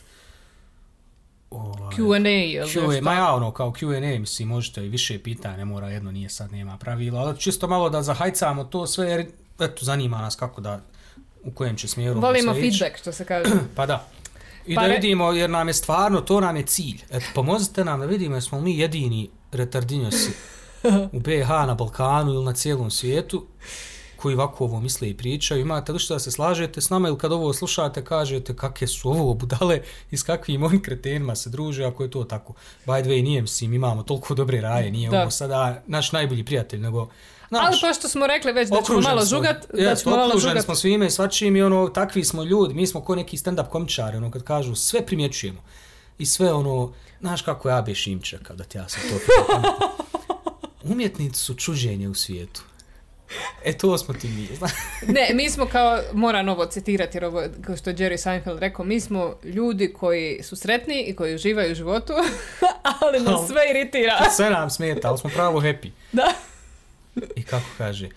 [1.49, 5.89] Ovaj, Q&A, Q&A, ma ja ono kao Q&A, mislim, možete i više pitanja, ne mora
[5.89, 9.25] jedno, nije sad, nema pravila, ali čisto malo da zahajcamo to sve, jer
[9.59, 10.79] eto, zanima nas kako da,
[11.43, 13.49] u kojem će smjeru Volimo feedback, što se kaže.
[13.75, 14.07] Pa da.
[14.67, 17.01] I Pa da re- vidimo, jer nam je stvarno, to nam je cilj.
[17.11, 20.31] Eto, pomozite nam da vidimo li mi jedini retardinjosi
[21.13, 23.45] u BiH, na Balkanu ili na cijelom svijetu
[24.23, 25.61] koji ovako ovo misle i pričaju.
[25.61, 29.09] Imate li što da se slažete s nama ili kad ovo slušate kažete kakve su
[29.09, 29.79] ovo budale
[30.11, 32.53] i s kakvim oni kretenima se druže ako je to tako.
[32.85, 35.21] By the way, nije mislim, imamo toliko dobre raje, nije Da.
[35.21, 36.99] ovo sada naš najbolji prijatelj, nego
[37.49, 39.37] Ali naš, pošto smo rekli već da ćemo malo smo.
[39.37, 40.63] žugat, da ćemo malo žugat.
[40.63, 44.17] smo svime i svačim i ono, takvi smo ljudi, mi smo ko neki stand-up komičari,
[44.17, 45.61] ono, kad kažu, sve primjećujemo.
[46.17, 49.15] I sve ono, znaš kako ja bi Šimča, kao da ti ja sam to.
[50.91, 52.61] Umjetnici su čuđenje u svijetu.
[53.65, 54.47] E, to smo ti mi.
[55.13, 58.85] Ne, mi smo kao, moram ovo citirati, jer ovo, kao što je Jerry Seinfeld rekao,
[58.85, 62.13] mi smo ljudi koji su sretni i koji uživaju u životu,
[63.01, 64.29] ali nas sve iritira.
[64.37, 65.89] Sve nam smeta, ali smo pravo happy.
[66.11, 66.33] Da.
[67.35, 68.09] I kako kaže,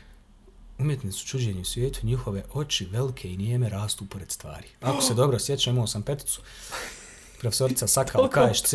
[0.79, 4.67] umjetnici su čuđenju u svijetu, njihove oči velike i nijeme rastu pored stvari.
[4.81, 6.41] Ako se dobro sjećam, imao sam peticu,
[7.41, 8.53] profesorica Sakala Koliko?
[8.53, 8.75] KSC,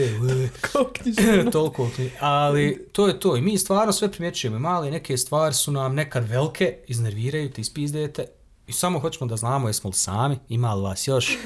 [1.52, 1.90] toliko,
[2.20, 6.30] ali to je to i mi stvarno sve primjećujemo, male neke stvari su nam nekad
[6.30, 8.26] velike, iznerviraju te, ispizdete
[8.68, 11.38] i samo hoćemo da znamo jesmo li sami, ima li vas još,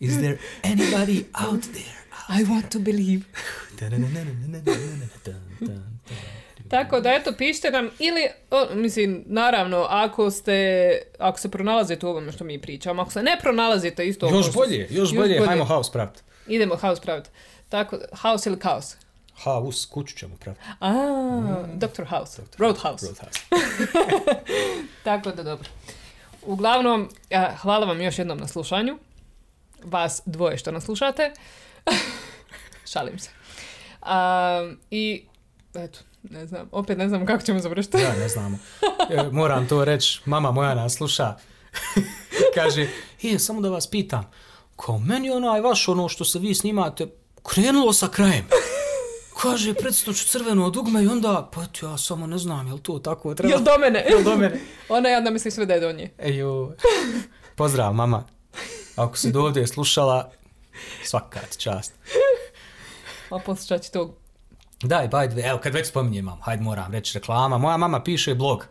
[0.00, 2.04] is there anybody out there?
[2.28, 3.22] I want to believe.
[6.68, 12.08] Tako da eto, pišite nam ili, o, mislim, naravno, ako ste, ako se pronalazite u
[12.08, 15.92] ovome što mi pričamo, ako se ne pronalazite isto Još bolje, još bolje, hajmo house
[15.92, 16.22] praviti.
[16.46, 17.30] Idemo house praviti.
[17.68, 18.96] Tako, house ili kaos?
[19.42, 20.62] House, kuću ćemo praviti.
[20.80, 22.04] A, Dr.
[22.04, 23.06] House, Roadhouse.
[23.06, 23.44] Roadhouse.
[25.04, 25.68] Tako da dobro.
[26.42, 27.10] Uglavnom,
[27.60, 28.98] hvala vam još jednom na slušanju.
[29.84, 31.32] Vas dvoje što nas slušate.
[32.92, 33.30] Šalim se.
[34.02, 35.24] A, I,
[35.74, 37.98] eto, ne znam, opet ne znam kako ćemo završiti.
[37.98, 38.58] Ja, ne znamo.
[39.10, 41.34] E, Moram to reći, mama moja nas sluša.
[42.54, 42.88] Kaže,
[43.22, 44.30] je, samo da vas pitam,
[44.76, 47.06] kao meni onaj vaš ono što se vi snimate,
[47.42, 48.46] krenulo sa krajem.
[49.42, 53.34] Kaže, predstoću crveno dugme i onda, pa eto, ja samo ne znam, jel to tako
[53.34, 53.54] treba?
[53.54, 54.06] Jel do mene?
[54.08, 54.60] Jel do mene?
[54.88, 56.10] Ona jedna misli sve da je do nje.
[56.18, 56.72] Ejo.
[57.56, 58.24] Pozdrav, mama.
[58.96, 60.30] Ako si do ovdje slušala,
[61.04, 61.92] svaka ti čast.
[63.30, 64.16] A poslušat će to.
[64.82, 67.58] Daj, by the evo, kad već spominjem mam, hajde moram reći reklama.
[67.58, 68.66] Moja mama piše blog.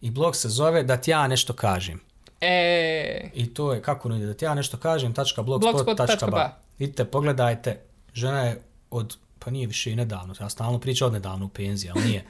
[0.00, 2.00] I blog se zove da ti ja nešto kažem.
[2.40, 5.94] E, I to je, kako ono ide, da ti ja nešto kažem, tačka Blogspot.ba.
[5.94, 6.56] blogspot.ba.
[6.78, 7.80] Idite, pogledajte,
[8.14, 11.90] žena je od, pa nije više i nedavno, ja stalno pričam od nedavno u penziji,
[11.94, 12.24] ali nije.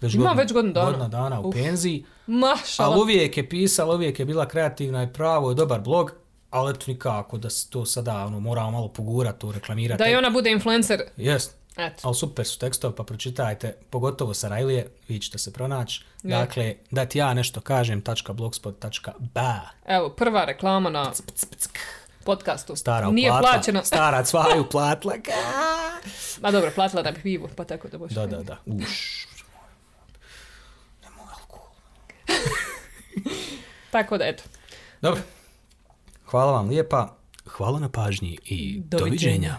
[0.00, 0.86] Već Ima već godinu dana.
[0.86, 1.54] Godina dana u Uf.
[1.54, 2.88] penziji, mašala.
[2.88, 6.12] ali uvijek je pisala, uvijek je bila kreativna i pravo je dobar blog,
[6.50, 9.98] ali eto nikako da se to sada ono, moramo malo pogurati, to reklamirati.
[10.02, 11.00] Da i ona bude influencer.
[11.16, 12.00] Jest, Eto.
[12.02, 16.04] ali super su tekstovi, pa pročitajte, pogotovo sa Rajlije, vi ćete se pronaći.
[16.22, 18.02] Dakle, da ti ja nešto kažem,
[18.34, 19.60] .blogspot.ba.
[19.86, 21.12] Evo, prva reklama na
[22.24, 22.76] podcastu.
[22.76, 23.84] Stara Nije uplatla, plaćena.
[23.92, 25.14] stara cvaju platla.
[26.40, 28.12] Ma dobro, platila da bi pivo, pa tako da boš.
[28.12, 28.58] Da, da, da.
[28.66, 29.26] Uš.
[31.02, 31.70] Nemoj alkohol.
[33.92, 34.42] Tako da, eto.
[35.02, 35.22] Dobro.
[36.26, 37.16] Hvala vam lijepa.
[37.46, 38.98] Hvala na pažnji i Doviđenja.
[38.98, 39.56] doviđenja.